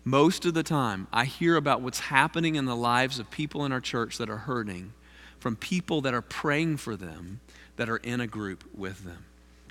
Most 0.05 0.45
of 0.45 0.55
the 0.55 0.65
time, 0.65 1.07
I 1.13 1.25
hear 1.25 1.57
about 1.57 1.81
what's 1.81 2.01
happening 2.01 2.57
in 2.57 2.65
the 2.65 2.75
lives 2.75 3.21
of 3.21 3.31
people 3.31 3.65
in 3.65 3.71
our 3.71 3.81
church 3.81 4.19
that 4.19 4.29
are 4.29 4.39
hurting 4.39 4.93
from 5.39 5.55
people 5.55 6.01
that 6.01 6.15
are 6.15 6.23
praying 6.23 6.79
for 6.79 6.97
them 6.97 7.41
that 7.77 7.89
are 7.89 7.99
in 7.99 8.21
a 8.21 8.27
group 8.27 8.65
with 8.75 9.05
them. 9.05 9.25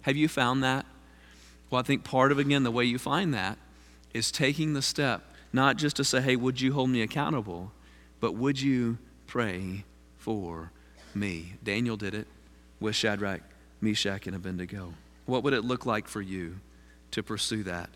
Have 0.03 0.15
you 0.15 0.27
found 0.27 0.63
that? 0.63 0.85
Well, 1.69 1.79
I 1.79 1.83
think 1.83 2.03
part 2.03 2.31
of, 2.31 2.39
again, 2.39 2.63
the 2.63 2.71
way 2.71 2.85
you 2.85 2.97
find 2.97 3.33
that 3.33 3.57
is 4.13 4.31
taking 4.31 4.73
the 4.73 4.81
step, 4.81 5.21
not 5.51 5.77
just 5.77 5.97
to 5.97 6.03
say, 6.03 6.21
hey, 6.21 6.35
would 6.37 6.61
you 6.61 6.73
hold 6.73 6.89
me 6.89 7.01
accountable, 7.01 7.71
but 8.19 8.33
would 8.33 8.61
you 8.61 8.97
pray 9.27 9.83
for 10.17 10.71
me? 11.13 11.55
Daniel 11.63 11.97
did 11.97 12.13
it 12.13 12.27
with 12.79 12.95
Shadrach, 12.95 13.41
Meshach, 13.81 14.27
and 14.27 14.35
Abednego. 14.35 14.93
What 15.25 15.43
would 15.43 15.53
it 15.53 15.65
look 15.65 15.85
like 15.85 16.07
for 16.07 16.21
you 16.21 16.57
to 17.11 17.21
pursue 17.21 17.63
that 17.63 17.89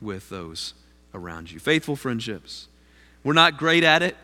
with 0.00 0.28
those 0.30 0.74
around 1.14 1.50
you? 1.50 1.58
Faithful 1.58 1.96
friendships. 1.96 2.68
We're 3.22 3.32
not 3.32 3.56
great 3.56 3.84
at 3.84 4.02
it. 4.02 4.16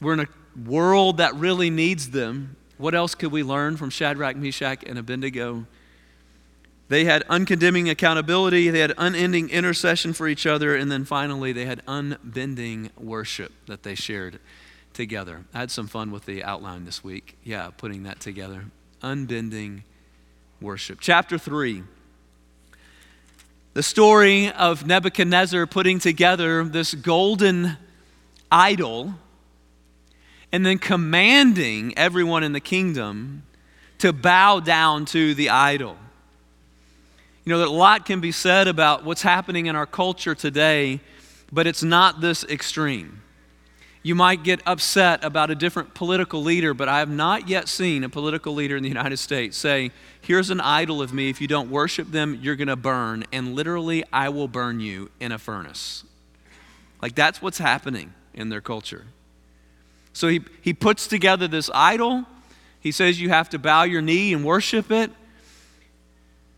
We're 0.00 0.14
in 0.14 0.20
a 0.20 0.28
world 0.66 1.16
that 1.18 1.34
really 1.34 1.70
needs 1.70 2.10
them. 2.10 2.56
What 2.76 2.94
else 2.94 3.14
could 3.14 3.32
we 3.32 3.42
learn 3.42 3.76
from 3.76 3.90
Shadrach, 3.90 4.36
Meshach, 4.36 4.84
and 4.84 4.98
Abednego? 4.98 5.66
They 6.88 7.04
had 7.04 7.24
uncondemning 7.30 7.88
accountability, 7.88 8.68
they 8.68 8.80
had 8.80 8.92
unending 8.98 9.48
intercession 9.48 10.12
for 10.12 10.28
each 10.28 10.46
other, 10.46 10.76
and 10.76 10.92
then 10.92 11.04
finally 11.04 11.52
they 11.52 11.64
had 11.64 11.82
unbending 11.86 12.90
worship 12.98 13.52
that 13.66 13.84
they 13.84 13.94
shared 13.94 14.38
together. 14.92 15.44
I 15.54 15.60
had 15.60 15.70
some 15.70 15.86
fun 15.86 16.10
with 16.10 16.26
the 16.26 16.44
outline 16.44 16.84
this 16.84 17.02
week. 17.02 17.38
Yeah, 17.42 17.70
putting 17.76 18.02
that 18.02 18.20
together. 18.20 18.66
Unbending 19.02 19.84
worship. 20.60 20.98
Chapter 21.00 21.38
3. 21.38 21.84
The 23.74 23.82
story 23.82 24.52
of 24.52 24.86
Nebuchadnezzar 24.86 25.66
putting 25.66 25.98
together 25.98 26.62
this 26.62 26.94
golden 26.94 27.76
idol 28.50 29.14
and 30.52 30.64
then 30.64 30.78
commanding 30.78 31.92
everyone 31.98 32.44
in 32.44 32.52
the 32.52 32.60
kingdom 32.60 33.42
to 33.98 34.12
bow 34.12 34.60
down 34.60 35.06
to 35.06 35.34
the 35.34 35.50
idol. 35.50 35.96
You 37.44 37.50
know, 37.50 37.58
that 37.58 37.66
a 37.66 37.72
lot 37.72 38.06
can 38.06 38.20
be 38.20 38.30
said 38.30 38.68
about 38.68 39.04
what's 39.04 39.22
happening 39.22 39.66
in 39.66 39.74
our 39.74 39.86
culture 39.86 40.36
today, 40.36 41.00
but 41.50 41.66
it's 41.66 41.82
not 41.82 42.20
this 42.20 42.44
extreme. 42.44 43.23
You 44.04 44.14
might 44.14 44.42
get 44.42 44.60
upset 44.66 45.24
about 45.24 45.50
a 45.50 45.54
different 45.54 45.94
political 45.94 46.42
leader, 46.42 46.74
but 46.74 46.90
I 46.90 46.98
have 46.98 47.08
not 47.08 47.48
yet 47.48 47.70
seen 47.70 48.04
a 48.04 48.10
political 48.10 48.52
leader 48.52 48.76
in 48.76 48.82
the 48.82 48.88
United 48.88 49.16
States 49.16 49.56
say, 49.56 49.92
Here's 50.20 50.50
an 50.50 50.60
idol 50.60 51.00
of 51.00 51.14
me. 51.14 51.30
If 51.30 51.40
you 51.40 51.48
don't 51.48 51.70
worship 51.70 52.10
them, 52.10 52.38
you're 52.42 52.54
going 52.54 52.68
to 52.68 52.76
burn. 52.76 53.24
And 53.32 53.54
literally, 53.54 54.04
I 54.12 54.28
will 54.28 54.46
burn 54.46 54.78
you 54.78 55.10
in 55.20 55.32
a 55.32 55.38
furnace. 55.38 56.04
Like, 57.00 57.14
that's 57.14 57.40
what's 57.40 57.56
happening 57.56 58.12
in 58.34 58.50
their 58.50 58.60
culture. 58.60 59.06
So 60.12 60.28
he, 60.28 60.42
he 60.60 60.74
puts 60.74 61.06
together 61.06 61.48
this 61.48 61.70
idol. 61.72 62.24
He 62.80 62.92
says 62.92 63.18
you 63.18 63.30
have 63.30 63.48
to 63.50 63.58
bow 63.58 63.84
your 63.84 64.02
knee 64.02 64.34
and 64.34 64.44
worship 64.44 64.90
it. 64.90 65.10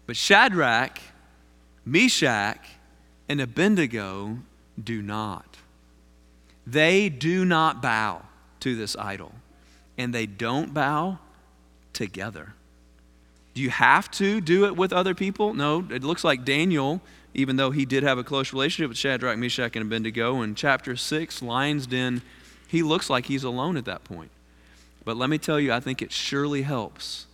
But 0.07 0.17
Shadrach, 0.17 0.99
Meshach, 1.85 2.59
and 3.29 3.41
Abednego 3.41 4.39
do 4.83 5.01
not. 5.01 5.56
They 6.67 7.09
do 7.09 7.45
not 7.45 7.81
bow 7.81 8.23
to 8.61 8.75
this 8.75 8.97
idol, 8.97 9.33
and 9.97 10.13
they 10.13 10.27
don't 10.27 10.75
bow 10.75 11.19
together. 11.93 12.55
Do 13.55 13.63
you 13.63 13.71
have 13.71 14.11
to 14.13 14.41
do 14.41 14.67
it 14.67 14.77
with 14.77 14.93
other 14.93 15.15
people? 15.15 15.55
No, 15.55 15.87
it 15.91 16.03
looks 16.05 16.25
like 16.25 16.45
Daniel, 16.45 17.01
even 17.33 17.57
though 17.57 17.71
he 17.71 17.87
did 17.87 18.03
have 18.03 18.19
a 18.19 18.25
close 18.25 18.53
relationship 18.53 18.91
with 18.91 18.99
Shadrach, 18.99 19.39
Meshach, 19.39 19.77
and 19.77 19.87
Abednego, 19.87 20.43
in 20.43 20.55
chapter 20.55 20.97
6, 20.97 21.41
Lion's 21.41 21.87
Den, 21.87 22.21
he 22.69 22.83
looks 22.83 23.09
like 23.09 23.27
he's 23.27 23.45
alone 23.45 23.77
at 23.77 23.85
that 23.85 24.05
point. 24.05 24.31
But 25.05 25.17
let 25.17 25.31
me 25.31 25.39
tell 25.39 25.61
you, 25.61 25.73
I 25.73 25.81
think 25.81 26.03
it 26.03 26.13
surely 26.13 26.63
helps 26.63 27.27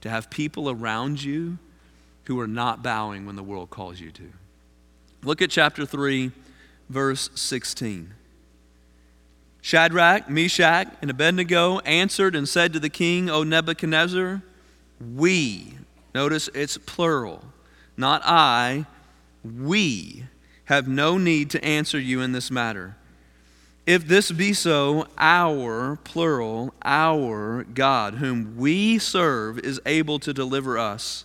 to 0.00 0.10
have 0.10 0.28
people 0.28 0.68
around 0.68 1.22
you 1.22 1.58
who 2.24 2.38
are 2.40 2.48
not 2.48 2.82
bowing 2.82 3.24
when 3.24 3.36
the 3.36 3.42
world 3.42 3.70
calls 3.70 4.00
you 4.00 4.10
to. 4.10 4.32
Look 5.22 5.40
at 5.40 5.50
chapter 5.50 5.86
3, 5.86 6.32
verse 6.88 7.30
16. 7.34 8.12
Shadrach, 9.62 10.28
Meshach, 10.28 10.88
and 11.00 11.10
Abednego 11.10 11.78
answered 11.80 12.34
and 12.34 12.48
said 12.48 12.72
to 12.72 12.80
the 12.80 12.90
king, 12.90 13.30
O 13.30 13.44
Nebuchadnezzar, 13.44 14.42
we, 15.14 15.78
notice 16.14 16.50
it's 16.52 16.76
plural, 16.78 17.44
not 17.96 18.22
I, 18.24 18.86
we 19.44 20.24
have 20.64 20.88
no 20.88 21.16
need 21.16 21.48
to 21.50 21.64
answer 21.64 21.98
you 21.98 22.20
in 22.20 22.32
this 22.32 22.50
matter. 22.50 22.96
If 23.86 24.06
this 24.06 24.32
be 24.32 24.52
so, 24.52 25.06
our, 25.16 25.96
plural, 26.02 26.74
our 26.84 27.64
God, 27.64 28.14
whom 28.14 28.56
we 28.56 28.98
serve, 28.98 29.58
is 29.60 29.80
able 29.86 30.18
to 30.20 30.32
deliver 30.32 30.76
us 30.76 31.24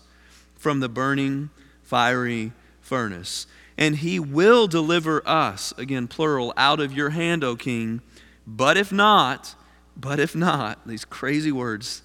from 0.56 0.80
the 0.80 0.89
burning, 0.89 1.50
fiery 1.84 2.52
furnace. 2.82 3.47
And 3.78 3.97
he 3.97 4.19
will 4.19 4.67
deliver 4.67 5.28
us, 5.28 5.71
again, 5.78 6.08
plural, 6.08 6.54
out 6.58 6.80
of 6.80 6.93
your 6.93 7.12
hand, 7.12 7.43
O 7.43 7.56
king. 7.56 8.02
But 8.47 8.77
if 8.77 8.93
not, 8.93 9.55
but 9.97 10.19
if 10.19 10.33
not, 10.33 10.88
these 10.88 11.03
crazy 11.03 11.51
words, 11.51 12.01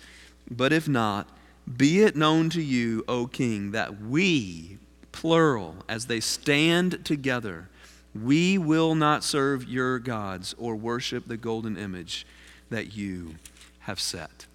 but 0.50 0.72
if 0.72 0.88
not, 0.88 1.28
be 1.76 2.02
it 2.02 2.16
known 2.16 2.50
to 2.50 2.61
you, 2.61 3.05
O 3.07 3.28
king, 3.28 3.70
that 3.70 4.02
we, 4.02 4.78
plural, 5.12 5.76
as 5.88 6.07
they 6.07 6.18
stand 6.18 7.05
together, 7.05 7.68
we 8.12 8.59
will 8.59 8.96
not 8.96 9.22
serve 9.22 9.68
your 9.68 10.00
gods 10.00 10.55
or 10.59 10.74
worship 10.74 11.28
the 11.28 11.37
golden 11.37 11.76
image 11.76 12.26
that 12.70 12.94
you 12.94 13.37
have 13.81 14.00
set. 14.00 14.46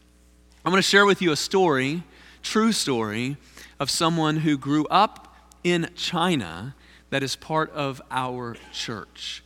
I'm 0.65 0.71
going 0.71 0.81
to 0.81 0.87
share 0.87 1.05
with 1.05 1.21
you 1.21 1.31
a 1.31 1.37
story, 1.37 2.03
true 2.43 2.73
story, 2.73 3.37
of 3.79 3.89
someone 3.89 4.37
who 4.37 4.57
grew 4.57 4.85
up 4.87 5.35
in 5.63 5.89
China 5.95 6.75
that 7.09 7.23
is 7.23 7.37
part 7.37 7.71
of 7.71 8.01
our 8.11 8.57
church. 8.73 9.43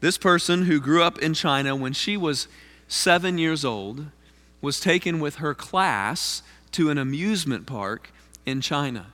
This 0.00 0.16
person 0.16 0.64
who 0.64 0.80
grew 0.80 1.02
up 1.02 1.18
in 1.18 1.34
China 1.34 1.76
when 1.76 1.92
she 1.92 2.16
was 2.16 2.48
seven 2.88 3.38
years 3.38 3.64
old 3.64 4.06
was 4.60 4.80
taken 4.80 5.20
with 5.20 5.36
her 5.36 5.54
class 5.54 6.42
to 6.72 6.90
an 6.90 6.98
amusement 6.98 7.66
park 7.66 8.10
in 8.46 8.60
China. 8.60 9.06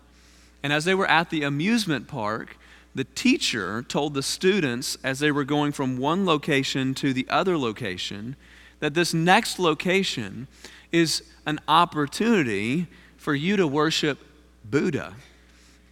And 0.63 0.73
as 0.73 0.85
they 0.85 0.95
were 0.95 1.09
at 1.09 1.31
the 1.31 1.43
amusement 1.43 2.09
park, 2.09 2.57
the 2.95 3.05
teacher 3.05 3.83
told 3.83 4.15
the 4.15 4.23
students 4.23 4.97
as 5.05 5.19
they 5.19 5.31
were 5.31 5.45
going 5.45 5.73
from 5.73 5.99
one 5.99 6.25
location 6.25 6.95
to 6.95 7.13
the 7.13 7.27
other 7.29 7.59
location 7.59 8.37
that 8.81 8.95
this 8.95 9.13
next 9.13 9.59
location 9.59 10.49
is 10.93 11.23
an 11.45 11.61
opportunity 11.69 12.87
for 13.17 13.35
you 13.35 13.57
to 13.57 13.67
worship 13.67 14.19
Buddha. 14.65 15.15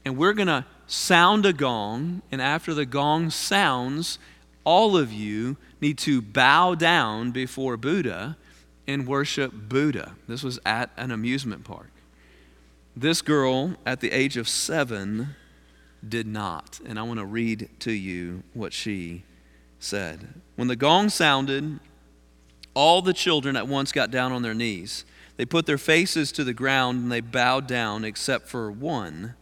And 0.05 0.17
we're 0.17 0.33
going 0.33 0.49
to 0.49 0.65
sound 0.87 1.47
a 1.47 1.53
gong, 1.53 2.23
and 2.31 2.41
after 2.41 2.75
the 2.75 2.87
gong 2.87 3.31
sounds, 3.31 4.19
all 4.65 4.97
of 4.97 5.13
you 5.13 5.57
need 5.81 5.99
to 5.99 6.23
bow 6.23 6.75
down 6.75 7.31
before 7.31 7.77
Buddha 7.77 8.37
and 8.87 9.07
worship 9.07 9.53
Buddha. 9.53 10.15
This 10.27 10.43
was 10.43 10.59
at 10.65 10.91
an 10.97 11.11
amusement 11.11 11.65
park. 11.65 11.91
This 12.97 13.23
girl, 13.23 13.75
at 13.85 14.01
the 14.01 14.13
age 14.13 14.37
of 14.37 14.49
seven, 14.49 15.35
did 16.07 16.27
not. 16.27 16.81
And 16.87 16.99
I 16.99 17.03
want 17.03 17.19
to 17.19 17.27
read 17.27 17.69
to 17.81 17.93
you 17.93 18.43
what 18.53 18.73
she 18.73 19.25
said. 19.79 20.41
When 20.57 20.69
the 20.69 20.77
gong 20.77 21.09
sounded, 21.09 21.81
all 22.75 23.03
the 23.03 23.13
children 23.13 23.57
at 23.57 23.69
once 23.69 23.93
got 23.93 24.11
down 24.11 24.33
on 24.33 24.43
their 24.43 24.55
knees. 24.55 25.05
They 25.37 25.45
put 25.45 25.67
their 25.67 25.79
faces 25.79 26.31
to 26.33 26.45
the 26.45 26.55
ground 26.55 27.03
and 27.03 27.11
they 27.11 27.21
bowed 27.21 27.67
down, 27.67 28.05
except 28.05 28.49
for 28.49 28.71
one, 28.71 29.35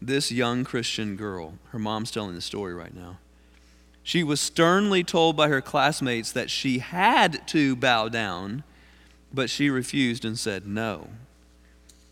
this 0.00 0.30
young 0.30 0.64
Christian 0.64 1.16
girl. 1.16 1.54
Her 1.70 1.78
mom's 1.78 2.10
telling 2.10 2.34
the 2.34 2.40
story 2.42 2.74
right 2.74 2.94
now. 2.94 3.18
She 4.06 4.22
was 4.22 4.38
sternly 4.38 5.02
told 5.02 5.34
by 5.34 5.48
her 5.48 5.62
classmates 5.62 6.30
that 6.32 6.50
she 6.50 6.78
had 6.78 7.48
to 7.48 7.74
bow 7.74 8.10
down, 8.10 8.62
but 9.32 9.48
she 9.48 9.70
refused 9.70 10.26
and 10.26 10.38
said 10.38 10.66
no. 10.66 11.08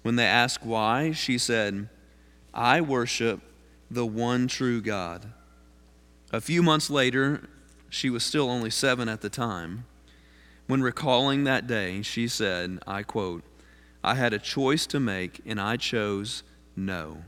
When 0.00 0.16
they 0.16 0.24
asked 0.24 0.64
why, 0.64 1.12
she 1.12 1.36
said, 1.36 1.90
I 2.54 2.80
worship 2.80 3.40
the 3.90 4.06
one 4.06 4.48
true 4.48 4.80
God. 4.80 5.32
A 6.32 6.40
few 6.40 6.62
months 6.62 6.88
later, 6.88 7.46
she 7.90 8.08
was 8.08 8.24
still 8.24 8.48
only 8.48 8.70
seven 8.70 9.06
at 9.06 9.20
the 9.20 9.28
time. 9.28 9.84
When 10.66 10.80
recalling 10.80 11.44
that 11.44 11.66
day, 11.66 12.00
she 12.00 12.26
said, 12.26 12.78
I 12.86 13.02
quote, 13.02 13.44
I 14.02 14.14
had 14.14 14.32
a 14.32 14.38
choice 14.38 14.86
to 14.86 14.98
make 14.98 15.42
and 15.44 15.60
I 15.60 15.76
chose 15.76 16.42
no. 16.74 17.18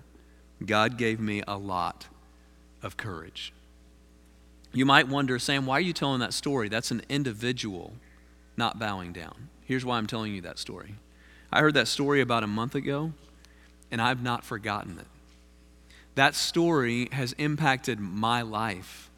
God 0.64 0.96
gave 0.96 1.20
me 1.20 1.42
a 1.46 1.58
lot 1.58 2.08
of 2.82 2.96
courage. 2.96 3.52
You 4.74 4.84
might 4.84 5.06
wonder, 5.06 5.38
Sam, 5.38 5.66
why 5.66 5.78
are 5.78 5.80
you 5.80 5.92
telling 5.92 6.18
that 6.20 6.34
story? 6.34 6.68
That's 6.68 6.90
an 6.90 7.02
individual 7.08 7.92
not 8.56 8.78
bowing 8.78 9.12
down. 9.12 9.48
Here's 9.64 9.84
why 9.84 9.98
I'm 9.98 10.08
telling 10.08 10.34
you 10.34 10.40
that 10.42 10.58
story. 10.58 10.96
I 11.52 11.60
heard 11.60 11.74
that 11.74 11.86
story 11.86 12.20
about 12.20 12.42
a 12.42 12.48
month 12.48 12.74
ago, 12.74 13.12
and 13.90 14.02
I've 14.02 14.22
not 14.22 14.44
forgotten 14.44 14.98
it. 14.98 15.06
That 16.16 16.34
story 16.34 17.08
has 17.12 17.32
impacted 17.34 18.00
my 18.00 18.42
life. 18.42 19.10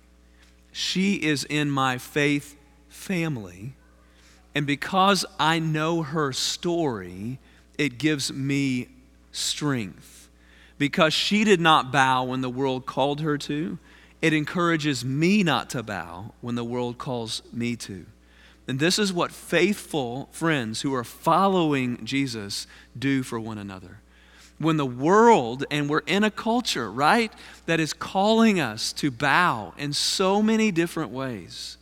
She 0.72 1.14
is 1.14 1.44
in 1.44 1.70
my 1.70 1.96
faith 1.96 2.54
family. 2.88 3.72
And 4.54 4.66
because 4.66 5.24
I 5.38 5.58
know 5.58 6.02
her 6.02 6.32
story, 6.34 7.38
it 7.78 7.98
gives 7.98 8.30
me 8.30 8.88
strength. 9.32 10.28
Because 10.78 11.14
she 11.14 11.44
did 11.44 11.60
not 11.60 11.90
bow 11.90 12.24
when 12.24 12.42
the 12.42 12.50
world 12.50 12.84
called 12.84 13.22
her 13.22 13.38
to, 13.38 13.78
it 14.26 14.32
encourages 14.32 15.04
me 15.04 15.42
not 15.42 15.70
to 15.70 15.82
bow 15.82 16.32
when 16.40 16.56
the 16.56 16.64
world 16.64 16.98
calls 16.98 17.42
me 17.52 17.76
to. 17.76 18.06
And 18.68 18.80
this 18.80 18.98
is 18.98 19.12
what 19.12 19.30
faithful 19.30 20.28
friends 20.32 20.80
who 20.80 20.92
are 20.94 21.04
following 21.04 22.04
Jesus 22.04 22.66
do 22.98 23.22
for 23.22 23.38
one 23.38 23.58
another 23.58 24.00
when 24.58 24.76
the 24.76 24.86
world, 24.86 25.64
and 25.70 25.88
we're 25.88 26.02
in 26.06 26.24
a 26.24 26.30
culture, 26.30 26.90
right, 26.90 27.32
that 27.66 27.80
is 27.80 27.92
calling 27.92 28.58
us 28.58 28.92
to 28.94 29.10
bow 29.10 29.74
in 29.76 29.92
so 29.92 30.42
many 30.42 30.70
different 30.70 31.10
ways, 31.10 31.76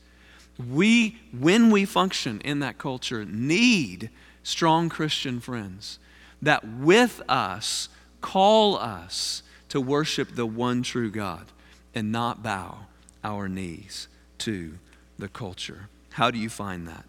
we, 0.70 1.18
when 1.38 1.70
we 1.70 1.84
function 1.84 2.40
in 2.40 2.60
that 2.60 2.78
culture, 2.78 3.24
need 3.24 4.10
strong 4.42 4.88
Christian 4.88 5.40
friends 5.40 5.98
that 6.42 6.66
with 6.66 7.22
us 7.28 7.88
call 8.20 8.76
us 8.76 9.42
to 9.68 9.80
worship 9.80 10.34
the 10.34 10.46
one 10.46 10.82
true 10.82 11.10
God 11.10 11.46
and 11.94 12.10
not 12.10 12.42
bow 12.42 12.78
our 13.22 13.48
knees 13.48 14.08
to 14.38 14.78
the 15.18 15.28
culture. 15.28 15.88
How 16.12 16.30
do 16.30 16.38
you 16.38 16.48
find 16.48 16.86
that? 16.88 17.04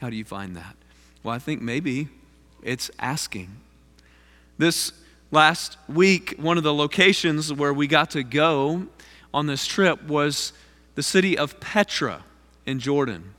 How 0.00 0.10
do 0.10 0.16
you 0.16 0.24
find 0.24 0.56
that? 0.56 0.76
Well, 1.22 1.34
I 1.34 1.38
think 1.38 1.60
maybe 1.60 2.08
it's 2.62 2.90
asking 2.98 3.50
this 4.58 4.92
last 5.30 5.78
week, 5.88 6.34
one 6.36 6.58
of 6.58 6.64
the 6.64 6.74
locations 6.74 7.52
where 7.52 7.72
we 7.72 7.86
got 7.86 8.10
to 8.10 8.24
go 8.24 8.88
on 9.32 9.46
this 9.46 9.64
trip 9.66 10.02
was 10.04 10.52
the 10.96 11.02
city 11.02 11.38
of 11.38 11.60
Petra 11.60 12.24
in 12.66 12.80
Jordan. 12.80 13.34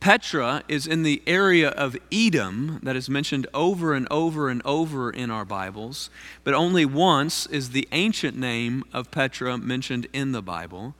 Petra 0.00 0.62
is 0.68 0.86
in 0.86 1.02
the 1.02 1.22
area 1.26 1.70
of 1.70 1.96
Edom 2.12 2.80
that 2.82 2.96
is 2.96 3.10
mentioned 3.10 3.46
over 3.52 3.94
and 3.94 4.06
over 4.10 4.48
and 4.48 4.62
over 4.64 5.10
in 5.10 5.30
our 5.30 5.44
Bibles, 5.44 6.10
but 6.44 6.54
only 6.54 6.84
once 6.84 7.46
is 7.46 7.70
the 7.70 7.88
ancient 7.92 8.36
name 8.36 8.84
of 8.92 9.10
Petra 9.10 9.58
mentioned 9.58 10.06
in 10.12 10.32
the 10.32 10.42
Bible. 10.42 10.94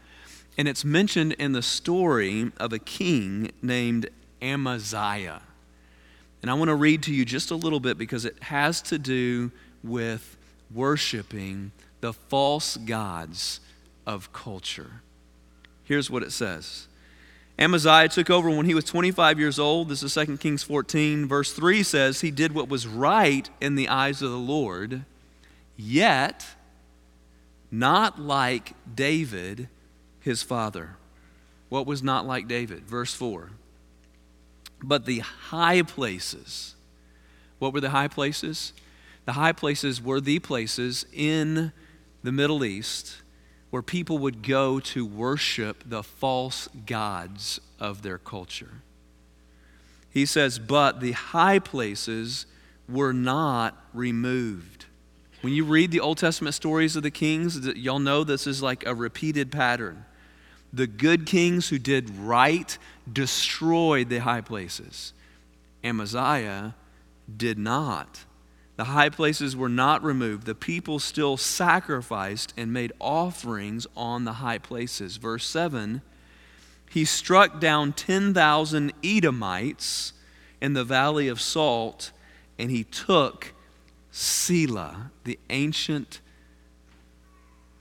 And 0.58 0.66
it's 0.66 0.84
mentioned 0.84 1.34
in 1.34 1.52
the 1.52 1.62
story 1.62 2.50
of 2.56 2.72
a 2.72 2.78
king 2.78 3.50
named 3.62 4.08
Amaziah. 4.40 5.42
And 6.42 6.50
I 6.50 6.54
want 6.54 6.68
to 6.68 6.74
read 6.74 7.02
to 7.04 7.14
you 7.14 7.24
just 7.24 7.50
a 7.50 7.56
little 7.56 7.80
bit 7.80 7.98
because 7.98 8.24
it 8.24 8.42
has 8.44 8.80
to 8.82 8.98
do 8.98 9.50
with 9.82 10.36
worshiping 10.72 11.72
the 12.00 12.12
false 12.12 12.76
gods 12.76 13.60
of 14.06 14.32
culture. 14.32 15.02
Here's 15.84 16.10
what 16.10 16.22
it 16.22 16.32
says 16.32 16.88
Amaziah 17.58 18.08
took 18.08 18.28
over 18.28 18.50
when 18.50 18.66
he 18.66 18.74
was 18.74 18.84
25 18.84 19.38
years 19.38 19.58
old. 19.58 19.88
This 19.88 20.02
is 20.02 20.12
2 20.14 20.36
Kings 20.36 20.62
14. 20.62 21.26
Verse 21.26 21.52
3 21.52 21.82
says, 21.82 22.20
He 22.20 22.30
did 22.30 22.54
what 22.54 22.68
was 22.68 22.86
right 22.86 23.48
in 23.60 23.76
the 23.76 23.88
eyes 23.88 24.20
of 24.20 24.30
the 24.30 24.36
Lord, 24.36 25.04
yet 25.76 26.46
not 27.70 28.20
like 28.20 28.74
David, 28.94 29.68
his 30.20 30.42
father. 30.42 30.96
What 31.68 31.86
was 31.86 32.02
not 32.02 32.26
like 32.26 32.46
David? 32.46 32.86
Verse 32.86 33.14
4 33.14 33.50
but 34.82 35.06
the 35.06 35.20
high 35.20 35.82
places. 35.82 36.74
What 37.58 37.72
were 37.72 37.80
the 37.80 37.90
high 37.90 38.08
places? 38.08 38.72
The 39.24 39.32
high 39.32 39.52
places 39.52 40.02
were 40.02 40.20
the 40.20 40.38
places 40.38 41.06
in 41.12 41.72
the 42.22 42.32
Middle 42.32 42.64
East 42.64 43.22
where 43.76 43.82
people 43.82 44.16
would 44.16 44.42
go 44.42 44.80
to 44.80 45.04
worship 45.04 45.84
the 45.84 46.02
false 46.02 46.66
gods 46.86 47.60
of 47.78 48.00
their 48.00 48.16
culture. 48.16 48.80
He 50.08 50.24
says, 50.24 50.58
but 50.58 51.00
the 51.00 51.12
high 51.12 51.58
places 51.58 52.46
were 52.88 53.12
not 53.12 53.76
removed. 53.92 54.86
When 55.42 55.52
you 55.52 55.66
read 55.66 55.90
the 55.90 56.00
Old 56.00 56.16
Testament 56.16 56.54
stories 56.54 56.96
of 56.96 57.02
the 57.02 57.10
kings, 57.10 57.66
y'all 57.76 57.98
know 57.98 58.24
this 58.24 58.46
is 58.46 58.62
like 58.62 58.86
a 58.86 58.94
repeated 58.94 59.52
pattern. 59.52 60.06
The 60.72 60.86
good 60.86 61.26
kings 61.26 61.68
who 61.68 61.78
did 61.78 62.08
right 62.16 62.78
destroyed 63.12 64.08
the 64.08 64.20
high 64.20 64.40
places. 64.40 65.12
Amaziah 65.84 66.74
did 67.36 67.58
not. 67.58 68.24
The 68.76 68.84
high 68.84 69.08
places 69.08 69.56
were 69.56 69.70
not 69.70 70.04
removed. 70.04 70.46
The 70.46 70.54
people 70.54 70.98
still 70.98 71.36
sacrificed 71.36 72.52
and 72.56 72.72
made 72.72 72.92
offerings 73.00 73.86
on 73.96 74.24
the 74.24 74.34
high 74.34 74.58
places. 74.58 75.16
Verse 75.16 75.46
7 75.46 76.02
He 76.90 77.04
struck 77.04 77.58
down 77.58 77.94
10,000 77.94 78.92
Edomites 79.02 80.12
in 80.60 80.74
the 80.74 80.84
valley 80.84 81.28
of 81.28 81.40
Salt, 81.40 82.12
and 82.58 82.70
he 82.70 82.84
took 82.84 83.54
Selah, 84.10 85.10
the 85.24 85.38
ancient 85.50 86.20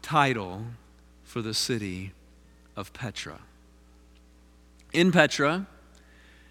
title 0.01 0.65
for 1.23 1.41
the 1.41 1.53
city 1.53 2.13
of 2.75 2.93
Petra. 2.93 3.39
In 4.93 5.11
Petra, 5.11 5.67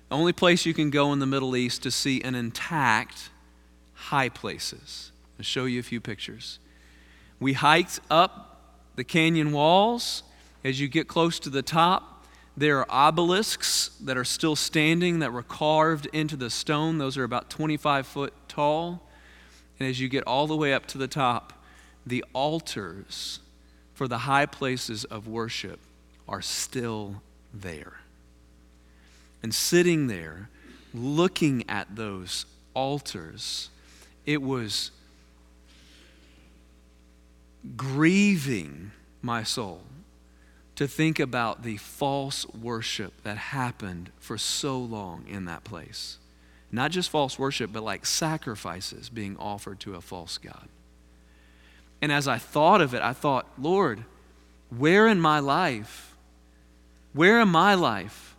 the 0.08 0.14
only 0.14 0.32
place 0.34 0.66
you 0.66 0.74
can 0.74 0.90
go 0.90 1.12
in 1.14 1.18
the 1.18 1.26
Middle 1.26 1.56
East 1.56 1.82
to 1.84 1.90
see 1.90 2.20
an 2.22 2.34
intact 2.34 3.30
high 4.04 4.28
places. 4.28 5.12
I'll 5.38 5.44
show 5.44 5.64
you 5.64 5.80
a 5.80 5.82
few 5.82 6.00
pictures. 6.00 6.58
We 7.40 7.54
hiked 7.54 8.00
up 8.10 8.60
the 8.96 9.04
canyon 9.04 9.52
walls. 9.52 10.22
As 10.62 10.80
you 10.80 10.88
get 10.88 11.08
close 11.08 11.38
to 11.40 11.50
the 11.50 11.62
top, 11.62 12.24
there 12.56 12.78
are 12.78 13.08
obelisks 13.08 13.90
that 14.00 14.16
are 14.16 14.24
still 14.24 14.56
standing 14.56 15.18
that 15.18 15.32
were 15.32 15.42
carved 15.42 16.06
into 16.12 16.36
the 16.36 16.50
stone. 16.50 16.98
Those 16.98 17.16
are 17.16 17.24
about 17.24 17.50
25 17.50 18.06
foot 18.06 18.32
tall. 18.48 19.02
And 19.78 19.88
as 19.88 20.00
you 20.00 20.08
get 20.08 20.24
all 20.26 20.46
the 20.46 20.56
way 20.56 20.72
up 20.72 20.86
to 20.86 20.98
the 20.98 21.08
top, 21.08 21.52
the 22.06 22.24
altars 22.32 23.40
for 23.94 24.06
the 24.06 24.18
high 24.18 24.46
places 24.46 25.04
of 25.04 25.26
worship 25.26 25.80
are 26.28 26.42
still 26.42 27.22
there. 27.52 27.94
And 29.42 29.54
sitting 29.54 30.06
there, 30.06 30.48
looking 30.92 31.64
at 31.68 31.96
those 31.96 32.46
altars, 32.74 33.70
it 34.26 34.42
was 34.42 34.90
grieving 37.76 38.92
my 39.22 39.42
soul 39.42 39.82
to 40.76 40.88
think 40.88 41.20
about 41.20 41.62
the 41.62 41.76
false 41.76 42.46
worship 42.48 43.22
that 43.22 43.36
happened 43.36 44.10
for 44.18 44.36
so 44.36 44.78
long 44.78 45.24
in 45.28 45.44
that 45.44 45.64
place. 45.64 46.18
Not 46.72 46.90
just 46.90 47.10
false 47.10 47.38
worship, 47.38 47.72
but 47.72 47.84
like 47.84 48.04
sacrifices 48.04 49.08
being 49.08 49.36
offered 49.38 49.78
to 49.80 49.94
a 49.94 50.00
false 50.00 50.38
God. 50.38 50.68
And 52.02 52.10
as 52.10 52.26
I 52.26 52.38
thought 52.38 52.80
of 52.80 52.92
it, 52.92 53.02
I 53.02 53.12
thought, 53.12 53.46
Lord, 53.56 54.04
where 54.76 55.06
in 55.06 55.20
my 55.20 55.38
life, 55.38 56.16
where 57.12 57.40
in 57.40 57.48
my 57.48 57.74
life 57.74 58.34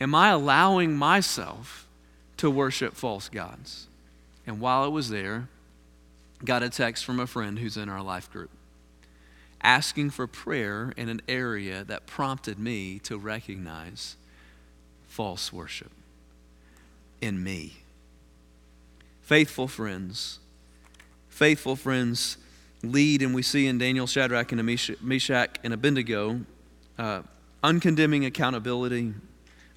am 0.00 0.14
I 0.14 0.28
allowing 0.28 0.96
myself 0.96 1.88
to 2.36 2.48
worship 2.48 2.94
false 2.94 3.28
gods? 3.28 3.88
And 4.46 4.60
while 4.60 4.84
I 4.84 4.88
was 4.88 5.10
there, 5.10 5.48
got 6.44 6.62
a 6.62 6.70
text 6.70 7.04
from 7.04 7.18
a 7.18 7.26
friend 7.26 7.58
who's 7.58 7.76
in 7.76 7.88
our 7.88 8.02
life 8.02 8.30
group 8.30 8.50
asking 9.62 10.10
for 10.10 10.26
prayer 10.26 10.92
in 10.96 11.08
an 11.08 11.20
area 11.28 11.82
that 11.84 12.06
prompted 12.06 12.58
me 12.58 13.00
to 13.00 13.18
recognize 13.18 14.16
false 15.08 15.52
worship 15.52 15.90
in 17.20 17.42
me. 17.42 17.72
Faithful 19.22 19.66
friends, 19.66 20.38
faithful 21.28 21.74
friends 21.74 22.36
lead, 22.84 23.22
and 23.22 23.34
we 23.34 23.42
see 23.42 23.66
in 23.66 23.78
Daniel, 23.78 24.06
Shadrach, 24.06 24.52
and 24.52 24.64
Meshach, 25.00 25.56
and 25.64 25.74
Abednego, 25.74 26.40
uh, 26.98 27.22
uncondemning 27.64 28.24
accountability, 28.24 29.14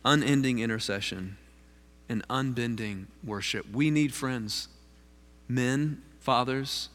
unending 0.06 0.60
intercession, 0.60 1.38
and 2.10 2.26
unbending 2.30 3.08
worship. 3.24 3.72
We 3.72 3.91
need 3.91 4.13
friends. 4.13 4.67
Men, 5.48 6.02
fathers, 6.19 6.89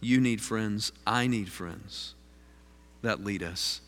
you 0.00 0.20
need 0.20 0.42
friends. 0.42 0.92
I 1.06 1.26
need 1.26 1.48
friends 1.48 2.14
that 3.02 3.24
lead 3.24 3.42
us 3.42 3.80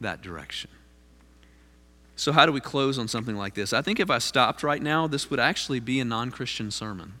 that 0.00 0.22
direction. 0.22 0.70
So, 2.16 2.32
how 2.32 2.46
do 2.46 2.52
we 2.52 2.60
close 2.60 2.98
on 2.98 3.08
something 3.08 3.36
like 3.36 3.54
this? 3.54 3.72
I 3.72 3.82
think 3.82 4.00
if 4.00 4.10
I 4.10 4.18
stopped 4.18 4.62
right 4.62 4.82
now, 4.82 5.06
this 5.06 5.30
would 5.30 5.40
actually 5.40 5.80
be 5.80 6.00
a 6.00 6.04
non 6.04 6.30
Christian 6.30 6.70
sermon. 6.70 7.14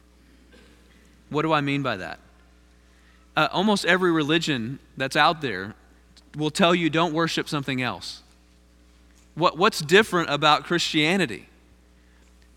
What 1.28 1.42
do 1.42 1.52
I 1.52 1.60
mean 1.60 1.82
by 1.82 1.96
that? 1.96 2.18
Uh, 3.36 3.48
almost 3.52 3.84
every 3.84 4.10
religion 4.10 4.78
that's 4.96 5.16
out 5.16 5.42
there 5.42 5.74
will 6.36 6.50
tell 6.50 6.74
you 6.74 6.88
don't 6.88 7.12
worship 7.12 7.48
something 7.48 7.82
else. 7.82 8.22
What, 9.34 9.58
what's 9.58 9.80
different 9.80 10.30
about 10.30 10.64
Christianity? 10.64 11.48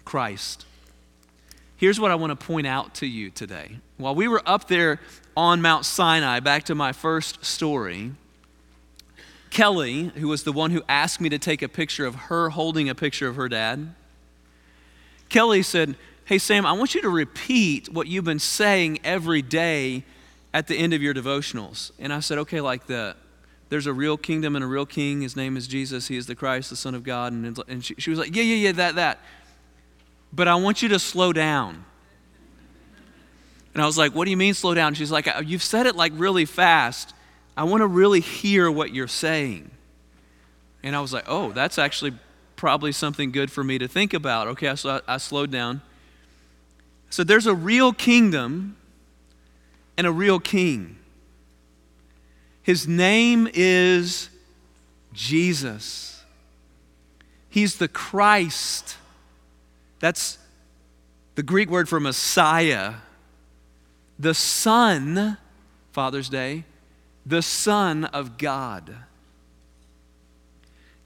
Christ. 0.10 0.66
Here's 1.78 2.00
what 2.00 2.10
I 2.10 2.16
want 2.16 2.32
to 2.32 2.48
point 2.48 2.66
out 2.66 2.96
to 2.96 3.06
you 3.06 3.30
today. 3.30 3.78
While 3.98 4.16
we 4.16 4.28
were 4.28 4.42
up 4.44 4.68
there 4.68 5.00
on 5.38 5.62
Mount 5.62 5.86
Sinai, 5.86 6.40
back 6.40 6.64
to 6.64 6.74
my 6.74 6.94
first 6.94 7.46
story, 7.46 8.14
Kelly, 9.52 10.06
who 10.16 10.28
was 10.28 10.46
the 10.46 10.52
one 10.52 10.72
who 10.72 10.82
asked 10.90 11.22
me 11.22 11.30
to 11.30 11.38
take 11.38 11.62
a 11.62 11.70
picture 11.70 12.08
of 12.08 12.16
her 12.16 12.50
holding 12.50 12.90
a 12.90 12.96
picture 12.96 13.28
of 13.28 13.36
her 13.36 13.48
dad, 13.48 13.94
Kelly 15.30 15.62
said, 15.62 15.94
Hey, 16.26 16.40
Sam, 16.40 16.66
I 16.66 16.72
want 16.72 16.96
you 16.96 17.04
to 17.04 17.10
repeat 17.10 17.94
what 17.94 18.08
you've 18.08 18.26
been 18.26 18.40
saying 18.40 19.02
every 19.04 19.44
day 19.44 20.06
at 20.56 20.66
the 20.66 20.76
end 20.76 20.96
of 20.96 21.04
your 21.04 21.14
devotionals. 21.14 21.92
And 22.00 22.12
I 22.12 22.20
said, 22.22 22.40
Okay, 22.40 22.62
like 22.62 22.88
the 22.88 23.16
there's 23.70 23.86
a 23.86 23.94
real 23.94 24.18
kingdom 24.18 24.56
and 24.56 24.66
a 24.66 24.68
real 24.68 24.88
king. 24.88 25.22
His 25.22 25.36
name 25.36 25.56
is 25.56 25.68
Jesus. 25.68 26.08
He 26.08 26.18
is 26.18 26.26
the 26.26 26.34
Christ, 26.34 26.72
the 26.72 26.76
Son 26.76 26.96
of 26.96 27.04
God. 27.04 27.32
And, 27.32 27.60
and 27.68 27.86
she, 27.86 27.94
she 28.00 28.10
was 28.10 28.18
like, 28.18 28.36
Yeah, 28.36 28.42
yeah, 28.42 28.56
yeah, 28.56 28.72
that, 28.72 28.96
that 28.96 29.20
but 30.32 30.48
I 30.48 30.56
want 30.56 30.82
you 30.82 30.90
to 30.90 31.00
slow 31.00 31.34
down. 31.34 31.86
And 33.74 33.84
I 33.84 33.86
was 33.86 33.98
like, 33.98 34.14
What 34.14 34.26
do 34.26 34.32
you 34.32 34.38
mean 34.38 34.54
slow 34.54 34.74
down? 34.74 34.94
She's 34.94 35.12
like, 35.12 35.28
uh, 35.28 35.42
You've 35.46 35.64
said 35.64 35.86
it 35.86 35.96
like 35.96 36.12
really 36.16 36.46
fast. 36.46 37.14
I 37.56 37.64
want 37.64 37.82
to 37.82 37.88
really 37.88 38.20
hear 38.20 38.72
what 38.72 38.94
you're 38.94 39.08
saying. 39.08 39.72
And 40.84 40.96
I 40.96 41.02
was 41.02 41.14
like, 41.14 41.26
Oh, 41.28 41.52
that's 41.52 41.78
actually 41.78 42.14
probably 42.56 42.92
something 42.92 43.32
good 43.32 43.52
for 43.52 43.64
me 43.64 43.78
to 43.78 43.88
think 43.88 44.14
about. 44.14 44.48
Okay, 44.50 44.76
so 44.76 45.02
I, 45.08 45.14
I 45.16 45.18
slowed 45.18 45.52
down. 45.52 45.82
So 47.10 47.24
there's 47.24 47.48
a 47.48 47.56
real 47.56 47.94
kingdom 47.94 48.78
and 49.98 50.06
a 50.06 50.12
real 50.12 50.40
king. 50.40 50.98
His 52.62 52.88
name 52.88 53.50
is 53.54 54.30
Jesus. 55.14 56.24
He's 57.50 57.78
the 57.78 57.88
Christ. 57.88 58.98
That's 60.00 60.38
the 61.36 61.44
Greek 61.44 61.70
word 61.70 61.90
for 61.90 62.00
Messiah. 62.00 62.96
The 64.18 64.34
Son, 64.34 65.38
Father's 65.92 66.30
Day, 66.30 66.66
the 67.26 67.42
Son 67.42 68.06
of 68.06 68.38
God. 68.38 68.96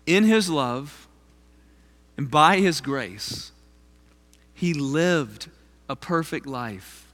In 0.05 0.23
His 0.23 0.49
love 0.49 1.07
and 2.17 2.29
by 2.29 2.57
His 2.57 2.81
grace, 2.81 3.51
He 4.53 4.73
lived 4.73 5.49
a 5.89 5.95
perfect 5.95 6.45
life. 6.45 7.07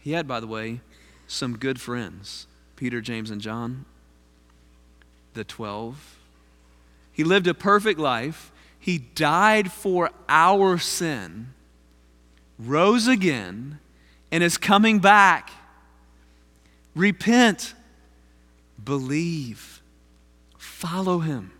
He 0.00 0.12
had, 0.12 0.28
by 0.28 0.40
the 0.40 0.46
way, 0.46 0.80
some 1.26 1.56
good 1.56 1.80
friends 1.80 2.46
Peter, 2.76 3.00
James, 3.00 3.30
and 3.30 3.40
John, 3.40 3.86
the 5.34 5.44
12. 5.44 6.18
He 7.12 7.24
lived 7.24 7.46
a 7.46 7.54
perfect 7.54 7.98
life 7.98 8.52
he 8.86 8.98
died 8.98 9.72
for 9.72 10.10
our 10.28 10.78
sin, 10.78 11.48
rose 12.56 13.08
again, 13.08 13.80
and 14.30 14.44
is 14.44 14.56
coming 14.56 15.00
back. 15.00 15.50
Repent, 16.94 17.74
believe, 18.84 19.82
follow 20.56 21.18
him, 21.18 21.50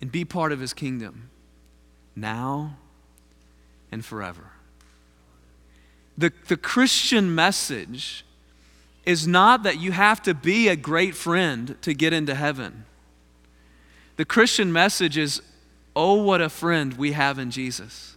and 0.00 0.10
be 0.10 0.24
part 0.24 0.50
of 0.50 0.58
his 0.58 0.72
kingdom 0.72 1.30
now 2.16 2.76
and 3.92 4.04
forever. 4.04 4.50
The, 6.18 6.32
the 6.48 6.56
Christian 6.56 7.36
message 7.36 8.24
is 9.06 9.28
not 9.28 9.62
that 9.62 9.78
you 9.78 9.92
have 9.92 10.20
to 10.22 10.34
be 10.34 10.66
a 10.66 10.74
great 10.74 11.14
friend 11.14 11.76
to 11.82 11.94
get 11.94 12.12
into 12.12 12.34
heaven. 12.34 12.84
The 14.16 14.24
Christian 14.24 14.72
message 14.72 15.16
is 15.16 15.40
Oh, 15.94 16.22
what 16.22 16.40
a 16.40 16.48
friend 16.48 16.94
we 16.94 17.12
have 17.12 17.38
in 17.38 17.50
Jesus. 17.50 18.16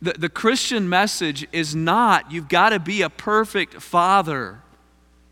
The, 0.00 0.12
the 0.12 0.28
Christian 0.28 0.88
message 0.88 1.46
is 1.52 1.74
not 1.74 2.32
you've 2.32 2.48
got 2.48 2.70
to 2.70 2.78
be 2.78 3.02
a 3.02 3.10
perfect 3.10 3.80
father 3.82 4.60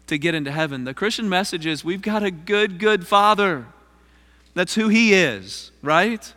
to 0.07 0.19
get 0.19 0.35
into 0.35 0.51
heaven. 0.51 0.85
The 0.85 0.95
Christian 0.95 1.29
message 1.29 1.67
is 1.67 1.85
we've 1.85 2.03
got 2.03 2.23
a 2.23 2.31
good, 2.31 2.79
good 2.79 3.07
father. 3.07 3.67
That's 4.55 4.75
who 4.75 4.89
he 4.89 5.15
is, 5.15 5.71
right? 5.83 6.33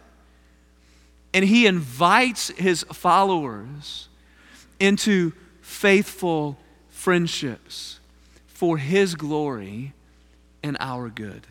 And 1.33 1.43
he 1.43 1.65
invites 1.65 2.49
his 2.49 2.83
followers 2.93 4.07
into 4.79 5.33
faithful 5.61 6.57
friendships 6.89 7.99
for 8.47 8.77
his 8.77 9.15
glory 9.15 9.93
and 10.61 10.77
our 10.79 11.09
good. 11.09 11.45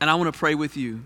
and 0.00 0.08
I 0.08 0.14
want 0.14 0.32
to 0.32 0.38
pray 0.38 0.54
with 0.54 0.76
you. 0.76 1.02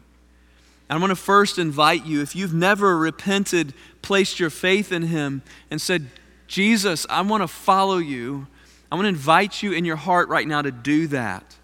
I 0.91 0.99
want 0.99 1.11
to 1.11 1.17
first 1.17 1.59
invite 1.59 2.05
you, 2.05 2.21
if 2.21 2.37
you've 2.37 2.53
never 2.53 2.99
repented, 2.99 3.73
placed 4.03 4.39
your 4.39 4.51
faith 4.51 4.93
in 4.93 5.03
Him, 5.03 5.43
and 5.71 5.81
said, 5.81 6.09
Jesus, 6.47 7.07
I 7.09 7.23
want 7.23 7.43
to 7.43 7.49
follow 7.49 7.99
you, 7.99 8.47
I 8.91 8.95
want 8.95 9.07
to 9.07 9.09
invite 9.09 9.63
you 9.63 9.73
in 9.73 9.87
your 9.87 9.97
heart 9.97 10.29
right 10.29 10.47
now 10.47 10.61
to 10.61 10.71
do 10.71 11.07
that. 11.09 11.57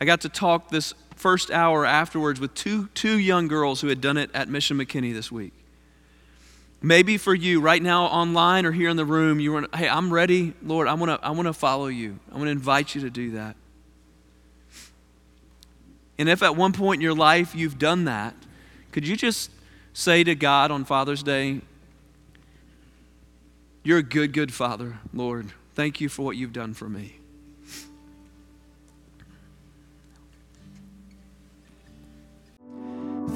I 0.00 0.04
got 0.04 0.20
to 0.20 0.28
talk 0.28 0.68
this 0.68 0.92
first 1.16 1.50
hour 1.50 1.84
afterwards 1.86 2.40
with 2.40 2.54
two, 2.54 2.88
two 2.88 3.18
young 3.18 3.48
girls 3.48 3.80
who 3.80 3.88
had 3.88 4.00
done 4.00 4.16
it 4.16 4.30
at 4.34 4.48
Mission 4.48 4.76
McKinney 4.76 5.12
this 5.14 5.32
week. 5.32 5.54
Maybe 6.80 7.16
for 7.16 7.34
you 7.34 7.60
right 7.60 7.82
now 7.82 8.04
online 8.04 8.64
or 8.64 8.70
here 8.70 8.88
in 8.88 8.96
the 8.96 9.04
room, 9.04 9.40
you 9.40 9.52
want, 9.52 9.74
hey, 9.74 9.88
I'm 9.88 10.12
ready, 10.12 10.54
Lord. 10.62 10.86
I 10.86 10.94
want 10.94 11.10
to 11.10 11.26
I 11.26 11.30
want 11.30 11.46
to 11.46 11.52
follow 11.52 11.88
you. 11.88 12.20
I 12.30 12.36
want 12.36 12.46
to 12.46 12.52
invite 12.52 12.94
you 12.94 13.00
to 13.00 13.10
do 13.10 13.32
that. 13.32 13.56
And 16.18 16.28
if 16.28 16.42
at 16.42 16.54
one 16.54 16.72
point 16.72 16.98
in 16.98 17.02
your 17.02 17.14
life 17.14 17.54
you've 17.54 17.78
done 17.78 18.04
that, 18.04 18.34
could 18.98 19.06
you 19.06 19.16
just 19.16 19.52
say 19.92 20.24
to 20.24 20.34
God 20.34 20.72
on 20.72 20.84
Father's 20.84 21.22
Day, 21.22 21.60
You're 23.84 23.98
a 23.98 24.02
good, 24.02 24.32
good 24.32 24.52
Father, 24.52 24.98
Lord. 25.14 25.52
Thank 25.74 26.00
you 26.00 26.08
for 26.08 26.22
what 26.22 26.36
you've 26.36 26.52
done 26.52 26.74
for 26.74 26.88
me. 26.88 27.18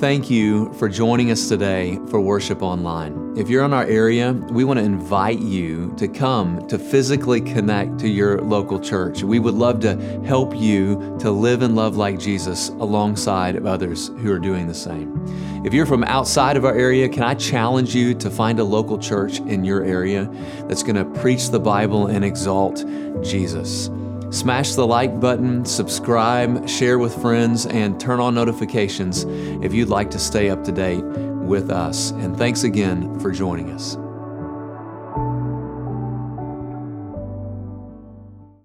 Thank 0.02 0.30
you 0.30 0.72
for 0.72 0.88
joining 0.88 1.30
us 1.30 1.48
today 1.48 1.96
for 2.10 2.20
Worship 2.20 2.60
Online. 2.60 3.36
If 3.36 3.48
you're 3.48 3.64
in 3.64 3.72
our 3.72 3.84
area, 3.84 4.32
we 4.32 4.64
want 4.64 4.80
to 4.80 4.84
invite 4.84 5.38
you 5.38 5.94
to 5.96 6.08
come 6.08 6.66
to 6.66 6.76
physically 6.76 7.40
connect 7.40 8.00
to 8.00 8.08
your 8.08 8.40
local 8.40 8.80
church. 8.80 9.22
We 9.22 9.38
would 9.38 9.54
love 9.54 9.78
to 9.82 9.94
help 10.24 10.56
you 10.56 11.16
to 11.20 11.30
live 11.30 11.62
and 11.62 11.76
love 11.76 11.96
like 11.96 12.18
Jesus 12.18 12.70
alongside 12.70 13.54
of 13.54 13.64
others 13.64 14.08
who 14.18 14.32
are 14.32 14.40
doing 14.40 14.66
the 14.66 14.74
same. 14.74 15.51
If 15.64 15.72
you're 15.72 15.86
from 15.86 16.02
outside 16.02 16.56
of 16.56 16.64
our 16.64 16.74
area, 16.74 17.08
can 17.08 17.22
I 17.22 17.34
challenge 17.34 17.94
you 17.94 18.14
to 18.14 18.30
find 18.30 18.58
a 18.58 18.64
local 18.64 18.98
church 18.98 19.38
in 19.38 19.64
your 19.64 19.84
area 19.84 20.28
that's 20.66 20.82
going 20.82 20.96
to 20.96 21.04
preach 21.20 21.50
the 21.50 21.60
Bible 21.60 22.08
and 22.08 22.24
exalt 22.24 22.84
Jesus? 23.22 23.88
Smash 24.30 24.74
the 24.74 24.84
like 24.84 25.20
button, 25.20 25.64
subscribe, 25.64 26.68
share 26.68 26.98
with 26.98 27.14
friends, 27.22 27.66
and 27.66 28.00
turn 28.00 28.18
on 28.18 28.34
notifications 28.34 29.24
if 29.64 29.72
you'd 29.72 29.88
like 29.88 30.10
to 30.10 30.18
stay 30.18 30.50
up 30.50 30.64
to 30.64 30.72
date 30.72 31.04
with 31.04 31.70
us. 31.70 32.10
And 32.10 32.36
thanks 32.36 32.64
again 32.64 33.20
for 33.20 33.30
joining 33.30 33.70
us. 33.70 33.96